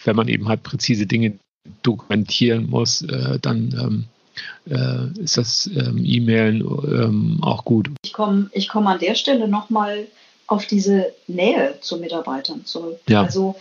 [0.05, 1.39] wenn man eben halt präzise Dinge
[1.83, 4.05] dokumentieren muss, äh, dann ähm,
[4.67, 7.91] äh, ist das ähm, E-Mailen ähm, auch gut.
[8.05, 10.07] Ich komme ich komm an der Stelle nochmal
[10.47, 12.99] auf diese Nähe zu Mitarbeitern zurück.
[13.09, 13.23] Ja.
[13.23, 13.57] Also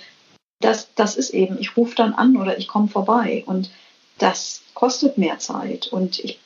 [0.60, 3.70] das, das ist eben, ich rufe dann an oder ich komme vorbei und
[4.18, 6.40] das kostet mehr Zeit und ich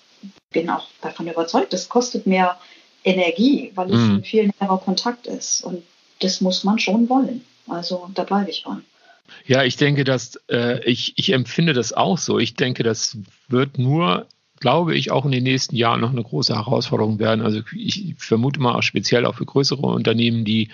[0.52, 2.60] bin auch davon überzeugt, das kostet mehr
[3.04, 4.16] Energie, weil es mhm.
[4.16, 5.84] ein viel näherer Kontakt ist und
[6.20, 7.44] das muss man schon wollen.
[7.68, 8.84] Also da bleibe ich dran.
[9.46, 12.40] Ja, ich denke, dass äh, ich, ich empfinde das auch so.
[12.40, 14.28] Ich denke, das wird nur,
[14.60, 17.42] glaube ich, auch in den nächsten Jahren noch eine große Herausforderung werden.
[17.42, 20.70] Also ich vermute mal auch speziell auch für größere Unternehmen, die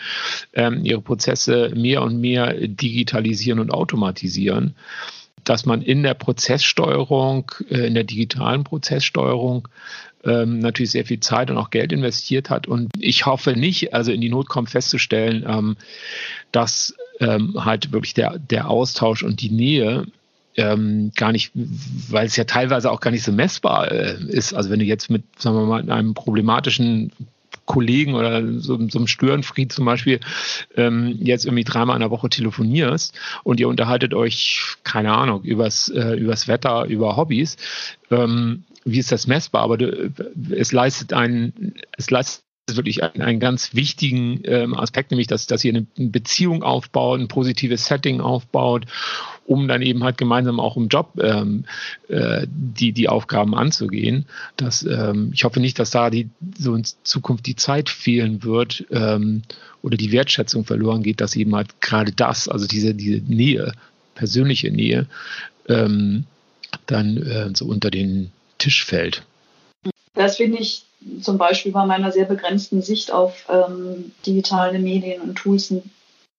[0.53, 4.75] ähm, ihre Prozesse mehr und mehr digitalisieren und automatisieren
[5.43, 9.67] dass man in der Prozesssteuerung, äh, in der digitalen Prozesssteuerung
[10.23, 12.67] ähm, natürlich sehr viel Zeit und auch Geld investiert hat.
[12.67, 15.77] Und ich hoffe nicht, also in die Not kommt festzustellen, ähm,
[16.51, 20.05] dass ähm, halt wirklich der, der Austausch und die Nähe
[20.55, 24.53] ähm, gar nicht, weil es ja teilweise auch gar nicht so messbar äh, ist.
[24.53, 27.11] Also wenn du jetzt mit, sagen wir mal, einem problematischen
[27.69, 30.19] Kollegen oder so, so einem Störenfried zum Beispiel
[30.75, 35.87] ähm, jetzt irgendwie dreimal in der Woche telefonierst und ihr unterhaltet euch, keine Ahnung, übers,
[35.89, 37.57] äh, übers Wetter, über Hobbys,
[38.09, 39.61] ähm, wie ist das messbar?
[39.61, 40.11] Aber du,
[40.51, 45.63] es leistet einen, es leistet wirklich einen, einen ganz wichtigen ähm, Aspekt, nämlich dass, dass
[45.63, 48.85] ihr eine Beziehung aufbaut, ein positives Setting aufbaut,
[49.45, 51.65] um dann eben halt gemeinsam auch im Job ähm,
[52.07, 54.25] äh, die, die Aufgaben anzugehen.
[54.57, 58.85] Das, ähm, ich hoffe nicht, dass da die, so in Zukunft die Zeit fehlen wird
[58.91, 59.41] ähm,
[59.81, 63.71] oder die Wertschätzung verloren geht, dass eben halt gerade das, also diese, diese Nähe,
[64.13, 65.07] persönliche Nähe,
[65.67, 66.25] ähm,
[66.85, 69.23] dann äh, so unter den Tisch fällt.
[70.13, 70.85] Das finde ich
[71.21, 75.91] zum Beispiel bei meiner sehr begrenzten Sicht auf ähm, digitale Medien und Tools ein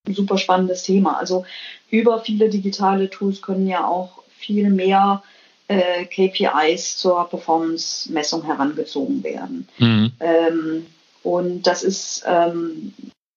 [0.09, 1.19] super spannendes Thema.
[1.19, 1.45] Also
[1.91, 5.23] über viele digitale Tools können ja auch viel mehr
[5.69, 9.69] äh, KPIs zur Performance-Messung herangezogen werden.
[9.79, 10.13] Mhm.
[10.21, 10.87] Ähm,
[11.23, 12.95] und das ist ähm,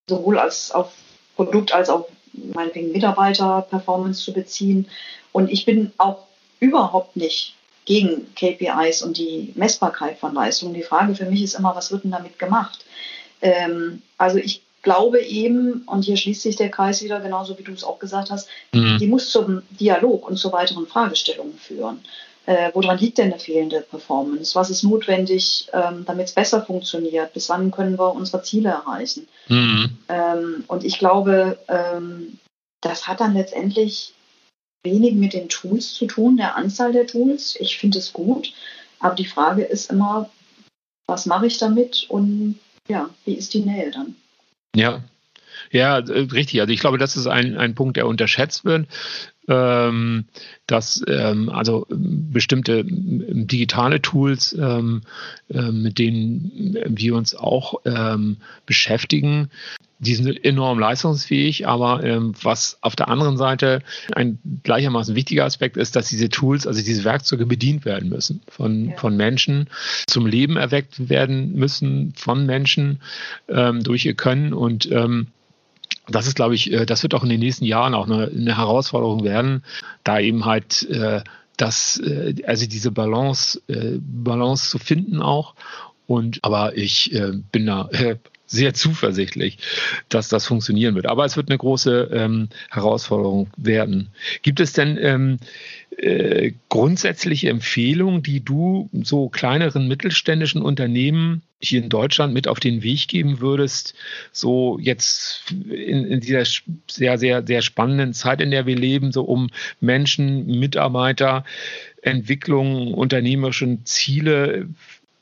[0.09, 0.93] sowohl als auf
[1.35, 4.87] Produkt als auch meinetwegen Mitarbeiter-Performance zu beziehen.
[5.31, 6.25] Und ich bin auch
[6.59, 10.73] überhaupt nicht gegen KPIs und die Messbarkeit von Leistungen.
[10.73, 12.85] Die Frage für mich ist immer, was wird denn damit gemacht?
[13.41, 17.71] Ähm, also ich glaube eben, und hier schließt sich der Kreis wieder, genauso wie du
[17.71, 18.97] es auch gesagt hast, mhm.
[18.99, 22.01] die muss zum Dialog und zu weiteren Fragestellungen führen.
[22.45, 24.53] Äh, woran liegt denn eine fehlende Performance?
[24.55, 27.33] Was ist notwendig, ähm, damit es besser funktioniert?
[27.33, 29.27] Bis wann können wir unsere Ziele erreichen?
[29.47, 29.97] Mhm.
[30.09, 32.39] Ähm, und ich glaube, ähm,
[32.81, 34.13] das hat dann letztendlich
[34.83, 37.55] wenig mit den Tools zu tun, der Anzahl der Tools.
[37.59, 38.53] Ich finde es gut,
[38.99, 40.29] aber die Frage ist immer,
[41.07, 44.15] was mache ich damit und ja, wie ist die Nähe dann?
[44.75, 45.01] Ja,
[45.71, 46.59] ja, äh, richtig.
[46.59, 48.87] Also ich glaube, das ist ein, ein Punkt, der unterschätzt wird
[49.47, 50.25] ähm,
[50.67, 55.01] dass ähm, also bestimmte ähm, digitale Tools, ähm,
[55.49, 59.49] äh, mit denen wir uns auch ähm, beschäftigen,
[60.03, 63.81] die sind enorm leistungsfähig, aber ähm, was auf der anderen Seite
[64.15, 68.89] ein gleichermaßen wichtiger Aspekt ist, dass diese Tools, also diese Werkzeuge bedient werden müssen von,
[68.89, 68.97] ja.
[68.97, 69.69] von Menschen,
[70.07, 73.01] zum Leben erweckt werden müssen von Menschen
[73.47, 75.27] ähm, durch ihr Können und ähm,
[76.07, 78.57] das ist, glaube ich, äh, das wird auch in den nächsten Jahren auch eine, eine
[78.57, 79.63] Herausforderung werden,
[80.03, 81.21] da eben halt äh,
[81.57, 85.55] das, äh, also diese Balance, äh, Balance zu finden auch.
[86.05, 89.57] Und aber ich äh, bin da äh, sehr zuversichtlich,
[90.09, 91.07] dass das funktionieren wird.
[91.07, 94.09] Aber es wird eine große ähm, Herausforderung werden.
[94.41, 95.37] Gibt es denn ähm,
[95.97, 102.83] äh, grundsätzliche Empfehlungen, die du so kleineren mittelständischen Unternehmen hier in Deutschland mit auf den
[102.83, 103.95] Weg geben würdest,
[104.31, 106.43] so jetzt in, in dieser
[106.89, 109.49] sehr, sehr, sehr spannenden Zeit, in der wir leben, so um
[109.79, 111.45] Menschen, Mitarbeiter,
[112.01, 114.67] Entwicklung, unternehmerische Ziele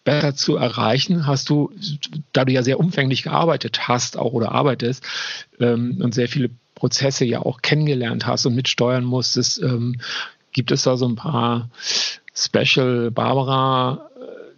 [0.04, 1.72] besser zu erreichen, hast du,
[2.34, 5.04] da du ja sehr umfänglich gearbeitet hast, auch oder arbeitest
[5.60, 9.62] ähm, und sehr viele Prozesse ja auch kennengelernt hast und mitsteuern musstest.
[9.62, 10.02] Ähm,
[10.52, 11.70] gibt es da so ein paar
[12.34, 14.10] Special Barbara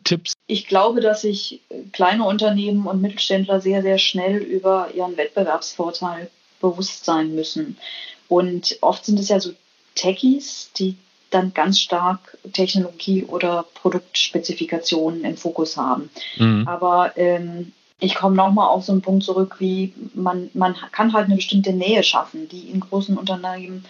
[0.04, 0.34] Tipps?
[0.48, 6.30] Ich glaube, dass sich kleine Unternehmen und Mittelständler sehr, sehr schnell über ihren Wettbewerbsvorteil
[6.60, 7.78] bewusst sein müssen.
[8.28, 9.52] Und oft sind es ja so
[9.96, 10.96] Techies, die
[11.34, 16.10] dann ganz stark Technologie oder Produktspezifikationen im Fokus haben.
[16.38, 16.68] Mhm.
[16.68, 21.26] Aber ähm, ich komme nochmal auf so einen Punkt zurück, wie man, man kann halt
[21.26, 23.86] eine bestimmte Nähe schaffen, die in großen Unternehmen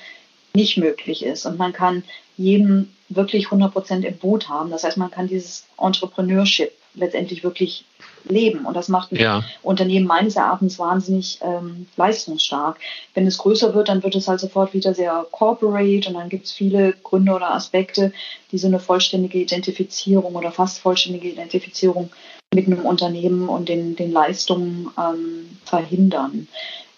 [0.53, 1.45] nicht möglich ist.
[1.45, 2.03] Und man kann
[2.37, 4.69] jedem wirklich 100 Prozent im Boot haben.
[4.69, 7.85] Das heißt, man kann dieses Entrepreneurship letztendlich wirklich
[8.25, 8.65] leben.
[8.65, 9.43] Und das macht ein ja.
[9.61, 12.79] Unternehmen meines Erachtens wahnsinnig ähm, leistungsstark.
[13.13, 16.45] Wenn es größer wird, dann wird es halt sofort wieder sehr corporate und dann gibt
[16.45, 18.13] es viele Gründe oder Aspekte,
[18.51, 22.11] die so eine vollständige Identifizierung oder fast vollständige Identifizierung
[22.53, 26.47] mit einem Unternehmen und den, den Leistungen ähm, verhindern.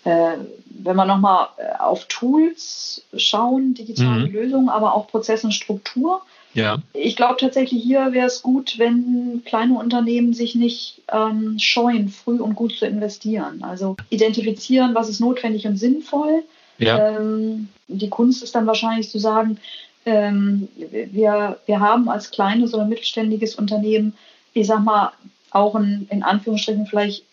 [0.03, 0.37] Äh,
[0.69, 4.33] wenn wir nochmal äh, auf Tools schauen, digitale mhm.
[4.33, 6.21] Lösungen, aber auch Prozess und Struktur.
[6.55, 6.81] Ja.
[6.93, 12.39] Ich glaube tatsächlich, hier wäre es gut, wenn kleine Unternehmen sich nicht ähm, scheuen, früh
[12.39, 13.61] und gut zu investieren.
[13.61, 16.43] Also identifizieren, was ist notwendig und sinnvoll.
[16.77, 17.17] Ja.
[17.17, 19.59] Ähm, die Kunst ist dann wahrscheinlich zu sagen,
[20.05, 24.15] ähm, wir, wir haben als kleines oder mittelständiges Unternehmen,
[24.53, 25.11] ich sag mal,
[25.51, 27.23] auch ein, in Anführungsstrichen vielleicht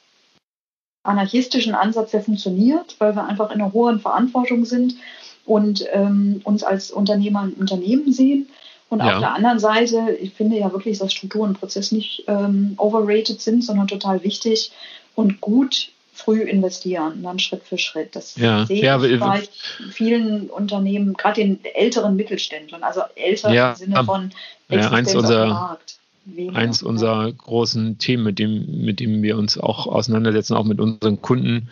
[1.04, 4.96] anarchistischen Ansatz, der funktioniert, weil wir einfach in einer hohen Verantwortung sind
[5.44, 8.48] und ähm, uns als Unternehmer ein Unternehmen sehen.
[8.92, 9.14] Und ja.
[9.14, 13.40] auf der anderen Seite, ich finde ja wirklich, dass Struktur und Prozess nicht ähm, overrated
[13.40, 14.70] sind, sondern total wichtig
[15.14, 18.14] und gut früh investieren, dann Schritt für Schritt.
[18.14, 18.66] Das ja.
[18.66, 19.44] sehe ja, ich bei
[19.92, 24.30] vielen Unternehmen, gerade den älteren Mittelständlern, also älter ja, im Sinne von
[24.68, 26.58] Existenz ja, eins unserer, Markt weniger.
[26.58, 31.22] Eins unserer großen Themen, mit dem, mit dem wir uns auch auseinandersetzen, auch mit unseren
[31.22, 31.70] Kunden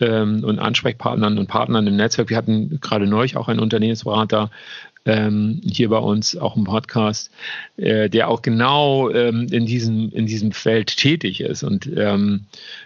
[0.00, 2.30] ähm, und Ansprechpartnern und Partnern im Netzwerk.
[2.30, 4.50] Wir hatten gerade neulich auch einen Unternehmensberater
[5.08, 7.30] ähm, hier bei uns auch im Podcast,
[7.78, 12.44] äh, der auch genau ähm, in, diesem, in diesem Feld tätig ist und ähm,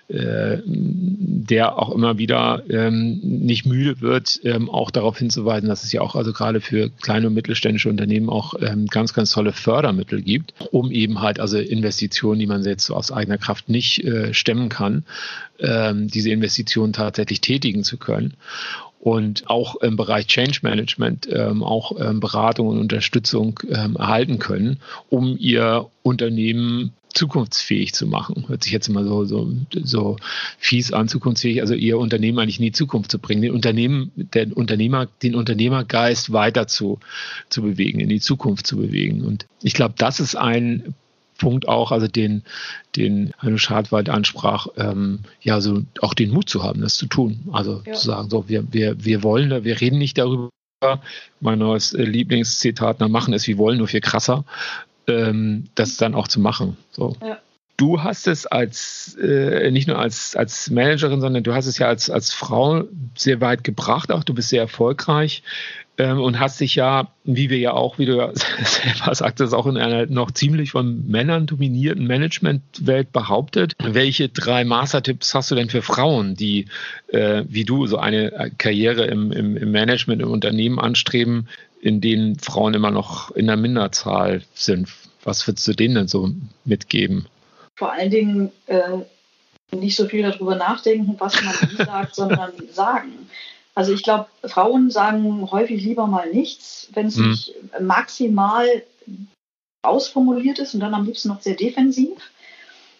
[0.08, 5.92] äh, der auch immer wieder ähm, nicht müde wird, ähm, auch darauf hinzuweisen, dass es
[5.92, 10.22] ja auch also gerade für kleine und mittelständische Unternehmen auch ähm, ganz, ganz tolle Fördermittel
[10.22, 14.32] gibt, um eben halt also Investitionen, die man jetzt so aus eigener Kraft nicht äh,
[14.32, 15.04] stemmen kann,
[15.94, 18.34] diese Investitionen tatsächlich tätigen zu können
[19.02, 24.78] und auch im Bereich Change Management ähm, auch ähm, Beratung und Unterstützung ähm, erhalten können,
[25.10, 28.44] um ihr Unternehmen zukunftsfähig zu machen.
[28.46, 29.50] Hört sich jetzt immer so, so,
[29.82, 30.16] so
[30.56, 34.52] fies an, zukunftsfähig, also ihr Unternehmen eigentlich in die Zukunft zu bringen, den Unternehmen, den
[34.52, 37.00] Unternehmer, den Unternehmergeist weiter zu,
[37.48, 39.22] zu bewegen, in die Zukunft zu bewegen.
[39.22, 40.94] Und ich glaube, das ist ein
[41.42, 42.44] Punkt auch, also den,
[42.94, 47.40] den Hanno Schadwald ansprach, ähm, ja, so auch den Mut zu haben, das zu tun.
[47.52, 47.94] Also ja.
[47.94, 50.50] zu sagen, so, wir, wir, wir wollen, da, wir reden nicht darüber.
[51.40, 54.44] Mein neues äh, Lieblingszitat, na, machen es wie wollen, nur viel krasser,
[55.08, 56.76] ähm, das dann auch zu machen.
[56.92, 57.16] So.
[57.20, 57.38] Ja.
[57.82, 61.88] Du hast es als äh, nicht nur als, als Managerin, sondern du hast es ja
[61.88, 62.84] als, als Frau
[63.16, 65.42] sehr weit gebracht, auch du bist sehr erfolgreich
[65.98, 68.30] ähm, und hast dich ja, wie wir ja auch, wie du ja
[68.62, 73.72] selber sagtest, auch in einer noch ziemlich von Männern dominierten Managementwelt behauptet.
[73.82, 76.66] Welche drei Mastertipps hast du denn für Frauen, die
[77.08, 81.48] äh, wie du so eine Karriere im, im, im Management, im Unternehmen anstreben,
[81.80, 84.88] in denen Frauen immer noch in der Minderzahl sind?
[85.24, 86.30] Was würdest du denen denn so
[86.64, 87.26] mitgeben?
[87.82, 88.98] Vor allen Dingen äh,
[89.72, 91.52] nicht so viel darüber nachdenken, was man
[91.84, 93.28] sagt, sondern sagen.
[93.74, 97.30] Also ich glaube, Frauen sagen häufig lieber mal nichts, wenn es mhm.
[97.30, 98.68] nicht maximal
[99.82, 102.30] ausformuliert ist und dann am liebsten noch sehr defensiv.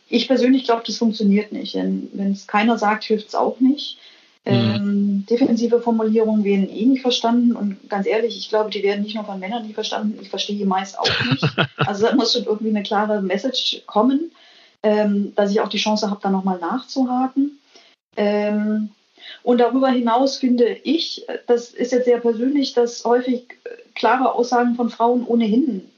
[0.09, 1.77] Ich persönlich glaube, das funktioniert nicht.
[1.77, 3.99] Wenn es keiner sagt, hilft es auch nicht.
[4.45, 4.53] Mhm.
[4.53, 9.15] Ähm, defensive Formulierungen werden eh nicht verstanden und ganz ehrlich, ich glaube, die werden nicht
[9.15, 10.19] nur von Männern nicht verstanden.
[10.21, 11.45] Ich verstehe die meist auch nicht.
[11.77, 14.33] Also da muss schon irgendwie eine klare Message kommen,
[14.83, 17.59] ähm, dass ich auch die Chance habe, da nochmal nachzuhaken.
[18.17, 18.91] Ähm,
[19.43, 23.59] und darüber hinaus finde ich, das ist jetzt sehr persönlich, dass häufig
[23.95, 25.89] klare Aussagen von Frauen ohnehin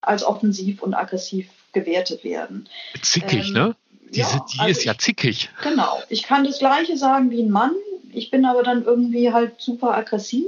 [0.00, 2.68] als offensiv und aggressiv gewertet werden.
[3.02, 3.76] Zickig, ähm, ne?
[4.10, 5.50] Die, ja, die also ist ja zickig.
[5.62, 5.98] Genau.
[6.08, 7.72] Ich kann das Gleiche sagen wie ein Mann.
[8.12, 10.46] Ich bin aber dann irgendwie halt super aggressiv.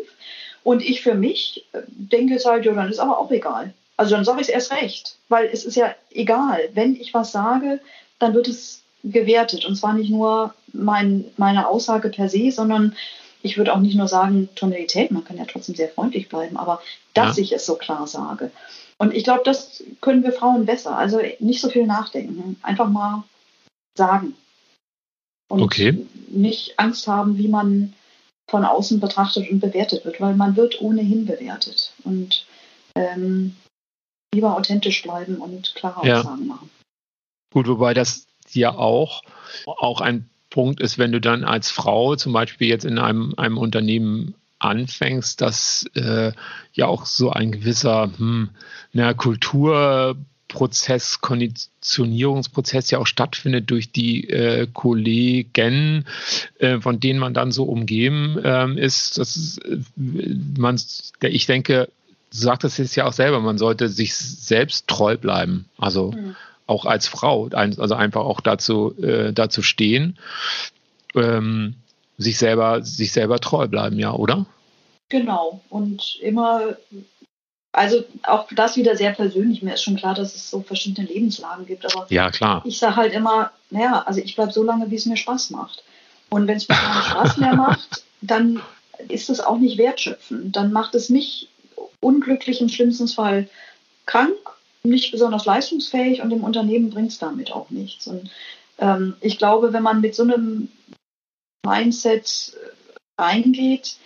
[0.62, 3.74] Und ich für mich denke es halt, ja, dann ist aber auch egal.
[4.00, 6.70] Also dann sage ich es erst recht, weil es ist ja egal.
[6.72, 7.80] Wenn ich was sage,
[8.18, 9.66] dann wird es gewertet.
[9.66, 12.96] Und zwar nicht nur mein, meine Aussage per se, sondern
[13.42, 16.80] ich würde auch nicht nur sagen Tonalität, man kann ja trotzdem sehr freundlich bleiben, aber
[17.12, 17.42] dass ja.
[17.42, 18.50] ich es so klar sage.
[18.96, 20.96] Und ich glaube, das können wir Frauen besser.
[20.96, 23.24] Also nicht so viel nachdenken, einfach mal
[23.98, 24.34] sagen.
[25.50, 26.06] Und okay.
[26.30, 27.92] nicht Angst haben, wie man
[28.48, 31.92] von außen betrachtet und bewertet wird, weil man wird ohnehin bewertet.
[32.02, 32.46] Und
[32.94, 33.56] ähm,
[34.34, 36.20] lieber authentisch bleiben und klare ja.
[36.20, 36.70] Aussagen machen.
[37.52, 39.22] Gut, wobei das ja auch,
[39.66, 43.58] auch ein Punkt ist, wenn du dann als Frau zum Beispiel jetzt in einem, einem
[43.58, 46.32] Unternehmen anfängst, dass äh,
[46.72, 48.50] ja auch so ein gewisser hm,
[48.92, 56.04] na, Kulturprozess, Konditionierungsprozess ja auch stattfindet durch die äh, Kollegen,
[56.58, 59.18] äh, von denen man dann so umgeben ähm, ist.
[59.18, 59.78] Das ist, äh,
[60.58, 60.78] man,
[61.22, 61.88] ich denke,
[62.30, 65.68] sagtest es ja auch selber, man sollte sich selbst treu bleiben.
[65.78, 66.36] Also mhm.
[66.66, 70.18] auch als Frau, also einfach auch dazu, äh, dazu stehen.
[71.14, 71.74] Ähm,
[72.18, 74.46] sich selber, sich selber treu bleiben, ja, oder?
[75.08, 75.62] Genau.
[75.70, 76.76] Und immer,
[77.72, 79.62] also auch das wieder sehr persönlich.
[79.62, 81.84] Mir ist schon klar, dass es so verschiedene Lebenslagen gibt.
[81.86, 82.62] Aber ja, klar.
[82.66, 85.82] ich sage halt immer, naja, also ich bleibe so lange, wie es mir Spaß macht.
[86.28, 88.60] Und wenn es mir keinen Spaß mehr macht, dann
[89.08, 90.54] ist es auch nicht wertschöpfend.
[90.54, 91.48] Dann macht es mich
[92.00, 93.48] unglücklich, im schlimmsten Fall
[94.06, 94.36] krank,
[94.82, 98.06] nicht besonders leistungsfähig und dem Unternehmen bringt es damit auch nichts.
[98.06, 98.30] Und
[98.78, 100.68] ähm, ich glaube, wenn man mit so einem
[101.64, 102.56] Mindset
[103.18, 103.96] reingeht,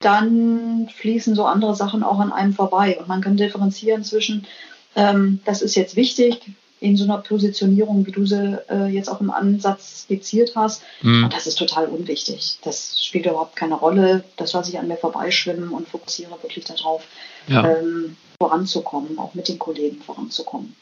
[0.00, 2.98] dann fließen so andere Sachen auch an einem vorbei.
[2.98, 4.46] Und man kann differenzieren zwischen,
[4.94, 6.40] ähm, das ist jetzt wichtig,
[6.82, 10.82] in so einer Positionierung, wie du sie äh, jetzt auch im Ansatz skizziert hast.
[11.02, 11.24] Mhm.
[11.24, 12.58] Und das ist total unwichtig.
[12.62, 14.24] Das spielt überhaupt keine Rolle.
[14.36, 17.04] Das lasse ich an mir vorbeischwimmen und fokussiere wirklich darauf,
[17.46, 17.68] ja.
[17.68, 20.74] ähm, voranzukommen, auch mit den Kollegen voranzukommen.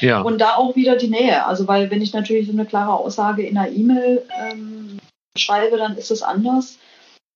[0.00, 0.20] Ja.
[0.22, 1.46] Und da auch wieder die Nähe.
[1.46, 4.98] Also, weil wenn ich natürlich so eine klare Aussage in einer E-Mail ähm,
[5.38, 6.78] schreibe, dann ist es anders,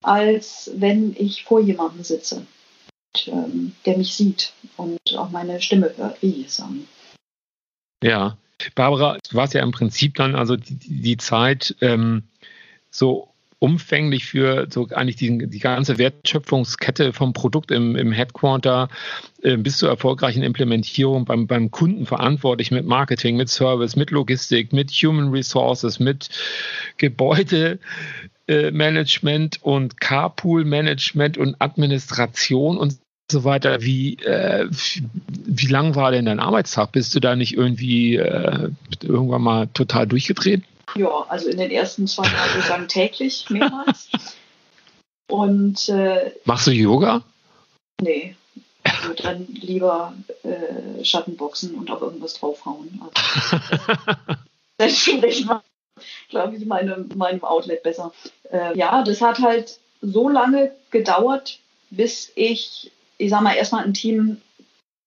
[0.03, 2.45] als wenn ich vor jemandem sitze,
[3.16, 6.74] und, ähm, der mich sieht und auch meine Stimme hört, wie ich es sage.
[8.03, 8.36] Ja,
[8.74, 12.24] Barbara, du warst ja im Prinzip dann also die, die Zeit ähm,
[12.90, 18.90] so umfänglich für so eigentlich die, die ganze Wertschöpfungskette vom Produkt im, im Headquarter
[19.42, 24.74] äh, bis zur erfolgreichen Implementierung beim, beim Kunden verantwortlich mit Marketing, mit Service, mit Logistik,
[24.74, 26.28] mit Human Resources, mit
[26.99, 32.99] Gebäudemanagement und Carpool-Management und Administration und
[33.31, 33.83] so weiter.
[33.83, 36.93] Wie, äh, wie lang war denn dein Arbeitstag?
[36.93, 38.70] Bist du da nicht irgendwie äh,
[39.03, 40.62] irgendwann mal total durchgedreht?
[40.95, 44.09] Ja, also in den ersten zwei Jahren würde ich sagen täglich, mehrmals.
[45.29, 47.22] Und äh, machst du Yoga?
[48.01, 48.37] Nee.
[48.85, 50.14] Also dann lieber
[50.45, 53.01] äh, Schattenboxen und auf irgendwas draufhauen.
[53.03, 53.64] Also,
[54.79, 55.61] das spricht man,
[56.29, 58.12] glaube ich, meine, meinem Outlet besser.
[58.53, 61.59] Äh, ja, das hat halt so lange gedauert,
[61.91, 64.39] bis ich ich sag mal, erstmal ein Team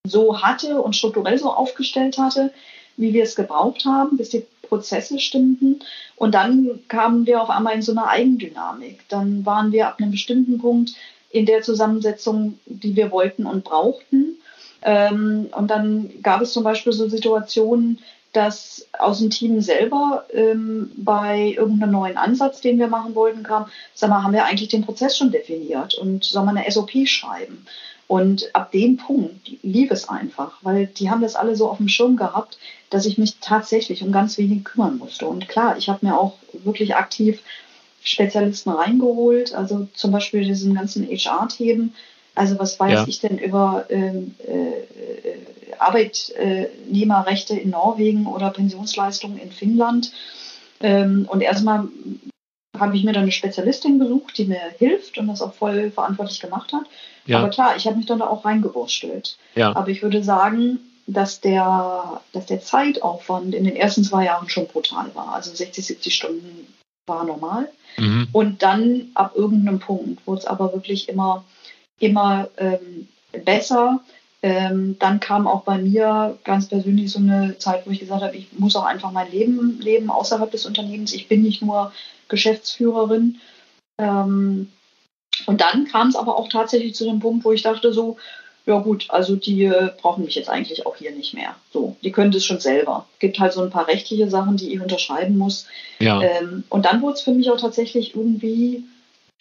[0.07, 2.51] so hatte und strukturell so aufgestellt hatte,
[2.97, 5.80] wie wir es gebraucht haben, bis die Prozesse stimmten.
[6.16, 9.07] Und dann kamen wir auf einmal in so eine Eigendynamik.
[9.10, 10.93] Dann waren wir ab einem bestimmten Punkt
[11.30, 14.38] in der Zusammensetzung, die wir wollten und brauchten.
[14.82, 17.99] Ähm, und dann gab es zum Beispiel so Situationen,
[18.34, 23.66] dass aus dem Team selber ähm, bei irgendeinem neuen Ansatz, den wir machen wollten, kam,
[23.95, 27.66] sag mal, haben wir eigentlich den Prozess schon definiert und soll man eine SOP schreiben?
[28.10, 31.88] Und ab dem Punkt lief es einfach, weil die haben das alle so auf dem
[31.88, 32.57] Schirm gehabt,
[32.89, 35.28] dass ich mich tatsächlich um ganz wenig kümmern musste.
[35.28, 37.39] Und klar, ich habe mir auch wirklich aktiv
[38.01, 41.93] Spezialisten reingeholt, also zum Beispiel diesen ganzen HR-Themen.
[42.34, 43.05] Also was weiß ja.
[43.07, 50.12] ich denn über ähm, äh, Arbeitnehmerrechte in Norwegen oder Pensionsleistungen in Finnland?
[50.80, 51.89] Ähm, und erstmal
[52.80, 56.39] habe ich mir dann eine Spezialistin besucht, die mir hilft und das auch voll verantwortlich
[56.39, 56.84] gemacht hat.
[57.25, 57.39] Ja.
[57.39, 59.38] Aber klar, ich habe mich dann da auch reingewurstelt.
[59.55, 59.75] Ja.
[59.75, 64.67] Aber ich würde sagen, dass der, dass der Zeitaufwand in den ersten zwei Jahren schon
[64.67, 65.34] brutal war.
[65.34, 66.67] Also 60, 70 Stunden
[67.07, 67.69] war normal.
[67.97, 68.27] Mhm.
[68.32, 71.43] Und dann ab irgendeinem Punkt wurde es aber wirklich immer,
[71.99, 73.07] immer ähm,
[73.43, 73.99] besser.
[74.41, 78.35] Ähm, dann kam auch bei mir ganz persönlich so eine Zeit, wo ich gesagt habe,
[78.35, 81.13] ich muss auch einfach mein Leben leben außerhalb des Unternehmens.
[81.13, 81.91] Ich bin nicht nur
[82.29, 83.39] Geschäftsführerin.
[83.97, 84.69] Ähm,
[85.45, 88.17] und dann kam es aber auch tatsächlich zu dem Punkt, wo ich dachte so,
[88.65, 91.55] ja gut, also die äh, brauchen mich jetzt eigentlich auch hier nicht mehr.
[91.73, 93.07] So, die können das schon selber.
[93.13, 95.65] Es gibt halt so ein paar rechtliche Sachen, die ich unterschreiben muss.
[95.99, 96.21] Ja.
[96.21, 98.83] Ähm, und dann wurde es für mich auch tatsächlich irgendwie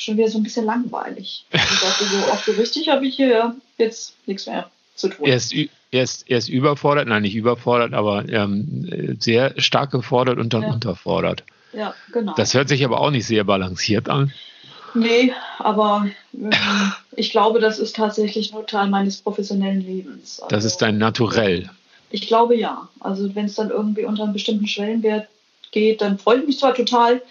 [0.01, 1.45] schon wieder so ein bisschen langweilig.
[1.53, 5.27] Ich dachte so, auch so richtig habe ich hier jetzt nichts mehr zu tun.
[5.27, 5.55] Er ist,
[5.91, 10.63] er ist, er ist überfordert, nein, nicht überfordert, aber ähm, sehr stark gefordert und dann
[10.63, 10.73] ja.
[10.73, 11.45] unterfordert.
[11.73, 12.35] Ja, genau.
[12.37, 14.33] Das hört sich aber auch nicht sehr balanciert an.
[14.95, 16.51] Nee, aber ähm,
[17.15, 20.41] ich glaube, das ist tatsächlich nur Teil meines professionellen Lebens.
[20.41, 21.71] Also, das ist dein Naturell.
[22.11, 22.89] Ich glaube ja.
[23.01, 25.29] Also wenn es dann irgendwie unter einem bestimmten Schwellenwert
[25.73, 27.23] geht, dann freue ich mich zwar total,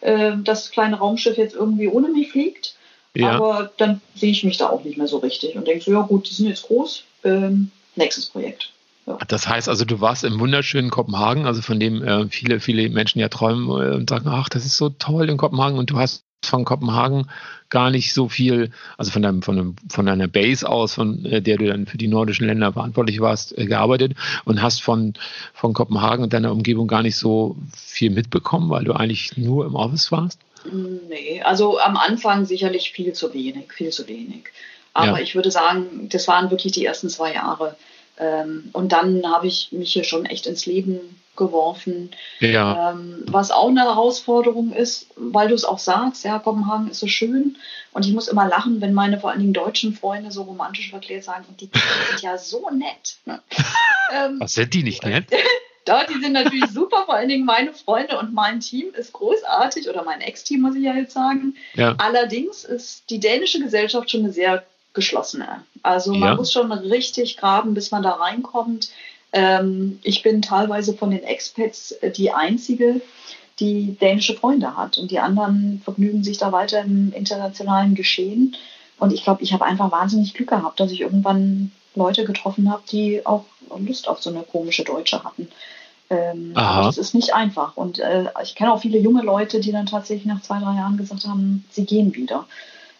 [0.00, 2.76] äh, das kleine Raumschiff jetzt irgendwie ohne mich fliegt.
[3.14, 3.32] Ja.
[3.32, 6.00] Aber dann sehe ich mich da auch nicht mehr so richtig und denke so, ja
[6.00, 8.70] gut, die sind jetzt groß, ähm, nächstes Projekt.
[9.06, 9.18] Ja.
[9.26, 13.18] Das heißt also, du warst im wunderschönen Kopenhagen, also von dem äh, viele, viele Menschen
[13.18, 16.24] ja träumen äh, und sagen, ach, das ist so toll in Kopenhagen und du hast
[16.44, 17.28] von Kopenhagen
[17.68, 21.40] gar nicht so viel, also von, deinem, von, einem, von deiner Base aus, von äh,
[21.40, 24.14] der du dann für die nordischen Länder verantwortlich warst, äh, gearbeitet
[24.44, 25.14] und hast von,
[25.54, 29.74] von Kopenhagen und deiner Umgebung gar nicht so viel mitbekommen, weil du eigentlich nur im
[29.74, 30.40] Office warst?
[31.08, 34.50] Nee, also am Anfang sicherlich viel zu wenig, viel zu wenig.
[34.94, 35.22] Aber ja.
[35.22, 37.76] ich würde sagen, das waren wirklich die ersten zwei Jahre.
[38.18, 42.10] Ähm, und dann habe ich mich hier schon echt ins Leben geworfen.
[42.40, 42.90] Ja.
[42.90, 47.06] Ähm, was auch eine Herausforderung ist, weil du es auch sagst, ja, Kopenhagen ist so
[47.06, 47.56] schön.
[47.92, 51.24] Und ich muss immer lachen, wenn meine vor allen Dingen deutschen Freunde so romantisch verklärt
[51.24, 51.70] sagen, und die
[52.10, 53.16] sind ja so nett.
[53.26, 55.26] ähm, Was sind die nicht nett?
[55.84, 59.88] Da, die sind natürlich super, vor allen Dingen meine Freunde und mein Team ist großartig
[59.88, 61.56] oder mein Ex-Team, muss ich ja jetzt sagen.
[61.74, 61.96] Ja.
[61.98, 64.64] Allerdings ist die dänische Gesellschaft schon eine sehr
[64.94, 65.62] geschlossene.
[65.82, 66.34] Also man ja.
[66.34, 68.90] muss schon richtig graben, bis man da reinkommt.
[69.32, 73.00] Ähm, ich bin teilweise von den Expats äh, die einzige,
[73.60, 78.56] die dänische Freunde hat und die anderen vergnügen sich da weiter im internationalen Geschehen.
[78.98, 82.82] Und ich glaube, ich habe einfach wahnsinnig Glück gehabt, dass ich irgendwann Leute getroffen habe,
[82.90, 83.44] die auch
[83.78, 85.48] Lust auf so eine komische Deutsche hatten.
[86.10, 87.76] Ähm, das ist nicht einfach.
[87.76, 90.98] Und äh, ich kenne auch viele junge Leute, die dann tatsächlich nach zwei, drei Jahren
[90.98, 92.46] gesagt haben, sie gehen wieder.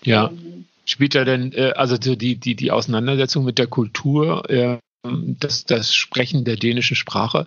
[0.03, 0.29] Ja.
[0.29, 5.65] Ähm, Spielt da denn, äh, also die, die, die Auseinandersetzung mit der Kultur, äh, das,
[5.65, 7.47] das Sprechen der dänischen Sprache,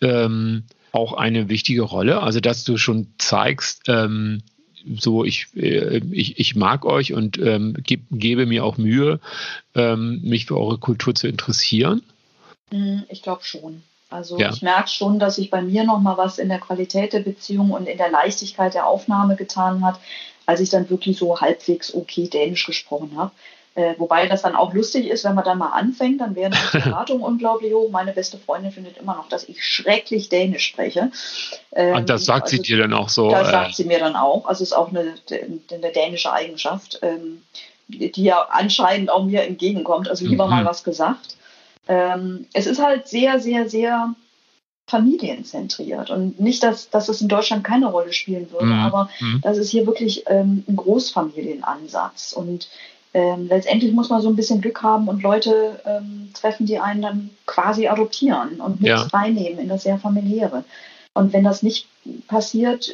[0.00, 2.22] ähm, auch eine wichtige Rolle?
[2.22, 4.42] Also, dass du schon zeigst, ähm,
[4.96, 9.20] so ich, äh, ich, ich mag euch und ähm, geb, gebe mir auch Mühe,
[9.74, 12.02] ähm, mich für eure Kultur zu interessieren?
[12.70, 13.82] Mhm, ich glaube schon.
[14.10, 14.50] Also ja.
[14.50, 17.86] ich merke schon, dass sich bei mir nochmal was in der Qualität der Beziehung und
[17.86, 20.00] in der Leichtigkeit der Aufnahme getan hat,
[20.48, 23.32] als ich dann wirklich so halbwegs okay Dänisch gesprochen habe.
[23.74, 26.78] Äh, wobei das dann auch lustig ist, wenn man dann mal anfängt, dann werden die
[26.78, 27.90] Erwartungen unglaublich hoch.
[27.90, 31.12] Meine beste Freundin findet immer noch, dass ich schrecklich Dänisch spreche.
[31.72, 33.28] Ähm, Und das sagt also, sie dir dann auch so?
[33.28, 34.46] Das äh, sagt sie mir dann auch.
[34.46, 35.16] Also es ist auch eine,
[35.70, 37.42] eine dänische Eigenschaft, ähm,
[37.88, 40.08] die ja anscheinend auch mir entgegenkommt.
[40.08, 40.50] Also lieber mhm.
[40.50, 41.36] mal was gesagt.
[41.88, 44.14] Ähm, es ist halt sehr, sehr, sehr
[44.88, 46.10] familienzentriert.
[46.10, 48.80] Und nicht, dass, dass es in Deutschland keine Rolle spielen würde, mhm.
[48.80, 49.40] aber mhm.
[49.42, 52.32] das ist hier wirklich ähm, ein Großfamilienansatz.
[52.32, 52.68] Und
[53.14, 57.02] ähm, letztendlich muss man so ein bisschen Glück haben und Leute ähm, treffen, die einen
[57.02, 59.02] dann quasi adoptieren und mit ja.
[59.02, 60.64] reinnehmen in das sehr familiäre.
[61.14, 61.86] Und wenn das nicht
[62.26, 62.90] passiert,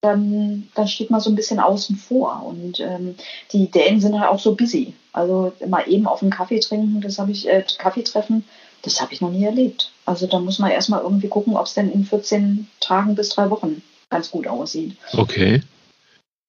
[0.00, 2.44] dann, dann steht man so ein bisschen außen vor.
[2.46, 3.14] Und ähm,
[3.52, 4.94] die Dänen sind halt auch so busy.
[5.12, 8.44] Also mal eben auf einen Kaffee trinken, das habe ich, äh, Kaffee treffen,
[8.84, 9.92] das habe ich noch nie erlebt.
[10.04, 13.50] Also da muss man erstmal irgendwie gucken, ob es denn in 14 Tagen bis drei
[13.50, 14.96] Wochen ganz gut aussieht.
[15.12, 15.62] Okay.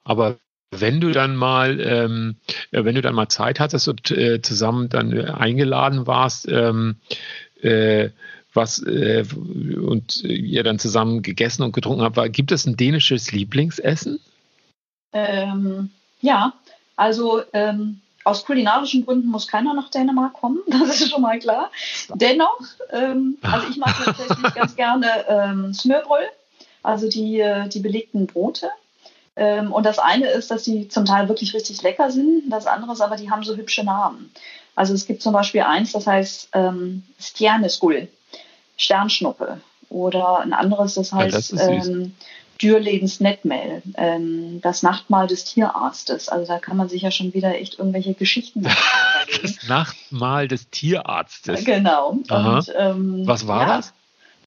[0.04, 0.38] Aber
[0.72, 2.36] wenn du dann mal, ähm,
[2.72, 6.98] wenn du dann mal Zeit hattest und äh, zusammen dann äh, eingeladen warst, ähm,
[7.62, 8.10] äh,
[8.54, 13.32] was äh, und ihr dann zusammen gegessen und getrunken habt, war, gibt es ein dänisches
[13.32, 14.20] Lieblingsessen?
[15.14, 16.54] Ähm, ja,
[16.96, 21.72] also ähm, aus kulinarischen Gründen muss keiner nach Dänemark kommen, das ist schon mal klar.
[22.14, 22.60] Dennoch,
[22.92, 26.30] ähm, also ich mag tatsächlich ganz gerne ähm, Smørbrød,
[26.84, 28.70] also die, äh, die belegten Brote.
[29.38, 32.50] Ähm, und das eine ist, dass die zum Teil wirklich richtig lecker sind.
[32.50, 34.32] Das andere ist aber, die haben so hübsche Namen.
[34.76, 38.08] Also es gibt zum Beispiel eins, das heißt ähm, Stjerneskull,
[38.78, 39.62] Sternschnuppe.
[39.90, 42.16] Oder ein anderes, das heißt ja, das ähm,
[42.62, 46.30] Dürlebens Netmail, ähm, das Nachtmahl des Tierarztes.
[46.30, 48.64] Also da kann man sich ja schon wieder echt irgendwelche Geschichten
[49.42, 51.66] Das Nachtmahl des Tierarztes.
[51.66, 52.10] Genau.
[52.10, 53.94] Und, ähm, Was war ja, das?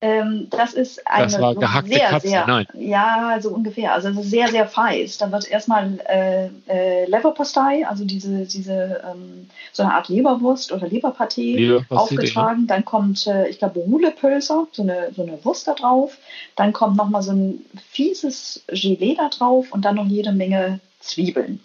[0.00, 2.66] Ähm, das ist eine das war gehackte sehr, Katze, sehr, nein.
[2.74, 3.92] ja, so ungefähr.
[3.92, 5.20] Also es ist sehr, sehr feist.
[5.20, 10.88] Da wird erstmal äh, äh, Leverpostei, also diese, diese ähm, so eine Art Leberwurst oder
[10.88, 12.66] Leberpartie Leberpastete, aufgetragen.
[12.68, 12.76] Ja.
[12.76, 16.16] Dann kommt, äh, ich glaube, Rulepölzer, so eine, so eine Wurst da drauf.
[16.54, 21.60] Dann kommt nochmal so ein fieses Gelee da drauf und dann noch jede Menge Zwiebeln.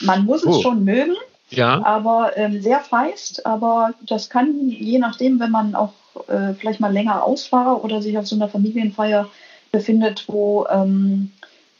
[0.00, 0.50] Man muss oh.
[0.50, 1.16] es schon mögen.
[1.50, 1.84] Ja.
[1.84, 5.92] Aber ähm, sehr feist, aber das kann je nachdem, wenn man auch
[6.28, 9.28] äh, vielleicht mal länger aus war oder sich auf so einer Familienfeier
[9.72, 11.30] befindet, wo ähm,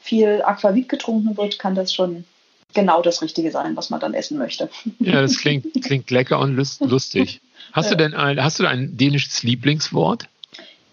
[0.00, 2.24] viel Aquavit getrunken wird, kann das schon
[2.74, 4.70] genau das Richtige sein, was man dann essen möchte.
[4.98, 7.40] Ja, das klingt, klingt lecker und lustig.
[7.72, 10.24] Hast du denn ein, hast du ein dänisches Lieblingswort?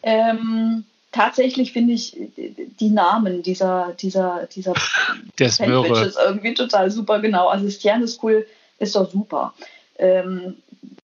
[0.04, 2.16] Ähm, tatsächlich finde ich
[2.80, 4.74] die Namen dieser, dieser, dieser
[5.40, 7.48] Sandwiches irgendwie total super, genau.
[7.48, 8.46] Also Stjerneskull
[8.80, 9.54] ist doch super.
[9.98, 10.56] Ähm,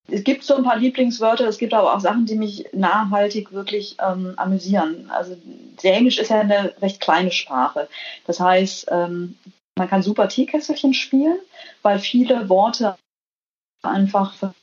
[0.08, 3.96] es gibt so ein paar Lieblingswörter, es gibt aber auch Sachen, die mich nachhaltig wirklich
[4.02, 5.10] ähm, amüsieren.
[5.10, 5.38] Also
[5.82, 7.88] Dänisch ist ja eine recht kleine Sprache.
[8.28, 9.38] Das heißt, ähm,
[9.78, 11.38] man kann super Teekesselchen spielen,
[11.82, 12.96] weil viele Worte
[13.82, 14.54] einfach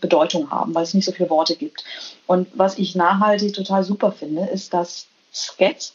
[0.00, 1.84] Bedeutung haben, weil es nicht so viele Worte gibt.
[2.26, 5.92] Und was ich nachhaltig total super finde, ist, dass Skat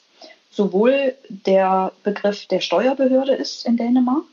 [0.50, 4.26] sowohl der Begriff der Steuerbehörde ist in Dänemark,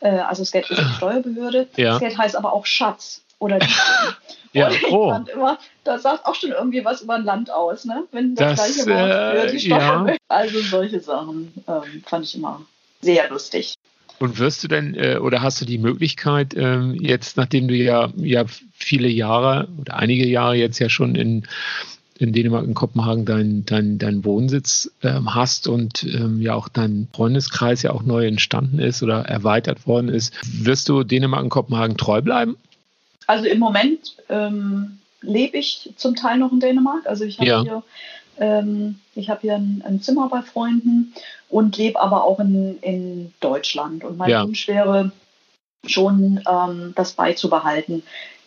[0.00, 1.96] äh, also Skat ist die Steuerbehörde, ja.
[1.96, 3.58] Skat heißt aber auch Schatz oder
[4.52, 5.10] ja, Und ich oh.
[5.10, 8.04] fand immer, das sagt auch schon irgendwie was über ein Land aus, ne?
[8.12, 10.12] Wenn das, das gleiche Wort für die Steuerbehörde.
[10.12, 10.18] Ja.
[10.28, 12.62] Also solche Sachen ähm, fand ich immer
[13.00, 13.74] sehr lustig.
[14.18, 18.12] Und wirst du denn äh, oder hast du die Möglichkeit, ähm, jetzt, nachdem du ja,
[18.16, 21.46] ja viele Jahre oder einige Jahre jetzt ja schon in,
[22.18, 27.08] in Dänemark, in Kopenhagen deinen dein, dein Wohnsitz ähm, hast und ähm, ja auch dein
[27.14, 31.96] Freundeskreis ja auch neu entstanden ist oder erweitert worden ist, wirst du Dänemark und Kopenhagen
[31.96, 32.58] treu bleiben?
[33.30, 37.06] Also im Moment ähm, lebe ich zum Teil noch in Dänemark.
[37.06, 37.62] Also ich habe ja.
[37.62, 37.82] hier
[38.38, 41.14] ähm, ich habe hier ein, ein, Zimmer bei Freunden
[41.48, 44.02] und lebe aber auch in, in Deutschland.
[44.02, 44.42] Und mein ja.
[44.42, 45.12] Wunsch wäre
[45.86, 48.02] schon, ähm, das beizubehalten.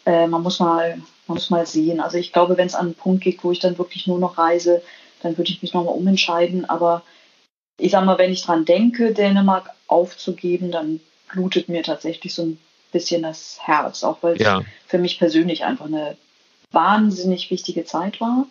[0.05, 2.01] Äh, man, muss mal, man muss mal sehen.
[2.01, 4.38] Also ich glaube, wenn es an einen Punkt geht, wo ich dann wirklich nur noch
[4.38, 4.81] reise,
[5.21, 6.65] dann würde ich mich nochmal umentscheiden.
[6.65, 7.03] Aber
[7.79, 10.99] ich sage mal, wenn ich dran denke, Dänemark aufzugeben, dann
[11.31, 12.57] blutet mir tatsächlich so ein
[12.94, 14.64] bisschen das Herz, auch weil es ja.
[14.88, 16.16] für mich persönlich einfach eine
[16.72, 18.48] wahnsinnig wichtige Zeit war.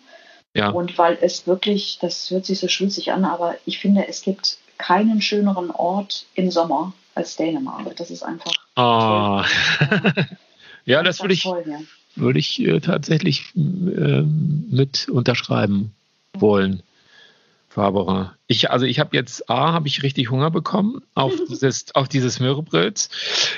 [0.53, 0.69] Ja.
[0.69, 4.57] Und weil es wirklich, das hört sich so schwülzig an, aber ich finde, es gibt
[4.77, 7.95] keinen schöneren Ort im Sommer als Dänemark.
[7.95, 8.53] Das ist einfach.
[8.75, 9.43] Oh.
[10.85, 11.79] ja, das würde ich, toll, ja.
[12.15, 15.93] würde ich äh, tatsächlich äh, mit unterschreiben
[16.33, 16.83] wollen.
[17.75, 18.35] Barbara.
[18.47, 22.39] Ich, also ich habe jetzt, A, habe ich richtig Hunger bekommen auf dieses, auf dieses
[22.39, 23.09] Mürrebröt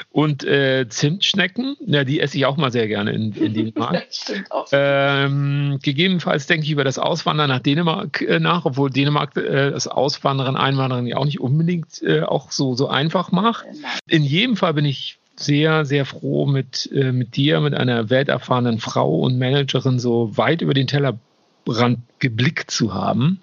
[0.09, 4.05] und äh, Zimtschnecken, ja, die esse ich auch mal sehr gerne in, in Dänemark.
[4.71, 9.87] ähm, gegebenenfalls denke ich über das Auswandern nach Dänemark äh, nach, obwohl Dänemark äh, das
[9.87, 13.65] Auswandern, Einwandern ja auch nicht unbedingt äh, auch so, so einfach macht.
[14.07, 18.79] In jedem Fall bin ich sehr, sehr froh, mit, äh, mit dir, mit einer welterfahrenen
[18.79, 23.41] Frau und Managerin so weit über den Tellerrand geblickt zu haben.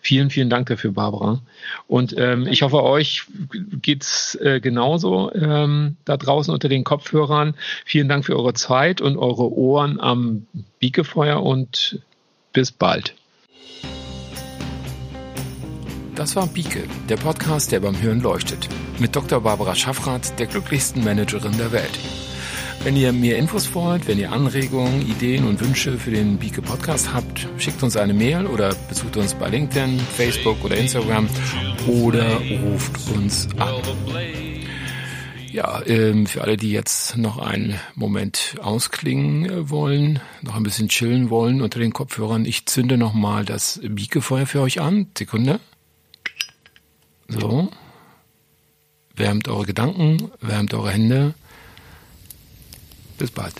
[0.00, 1.40] Vielen, vielen Dank dafür, Barbara.
[1.86, 3.26] Und ähm, ich hoffe, euch
[3.80, 7.54] geht's äh, genauso ähm, da draußen unter den Kopfhörern.
[7.84, 10.46] Vielen Dank für eure Zeit und eure Ohren am
[10.80, 12.00] Biekefeuer und
[12.52, 13.14] bis bald.
[16.14, 18.68] Das war Bieke, der Podcast, der beim Hören leuchtet.
[19.00, 19.40] Mit Dr.
[19.40, 21.98] Barbara Schaffrath, der glücklichsten Managerin der Welt.
[22.84, 27.14] Wenn ihr mehr Infos wollt, wenn ihr Anregungen, Ideen und Wünsche für den Bieke Podcast
[27.14, 31.26] habt, schickt uns eine Mail oder besucht uns bei LinkedIn, Facebook oder Instagram
[31.88, 33.76] oder ruft uns an.
[35.50, 40.90] Ja, ähm, für alle, die jetzt noch einen Moment ausklingen äh, wollen, noch ein bisschen
[40.90, 45.06] chillen wollen unter den Kopfhörern, ich zünde nochmal das Biekefeuer für euch an.
[45.16, 45.58] Sekunde.
[47.28, 47.70] So.
[49.16, 51.32] Wärmt eure Gedanken, wärmt eure Hände.
[53.18, 53.54] Bis bald.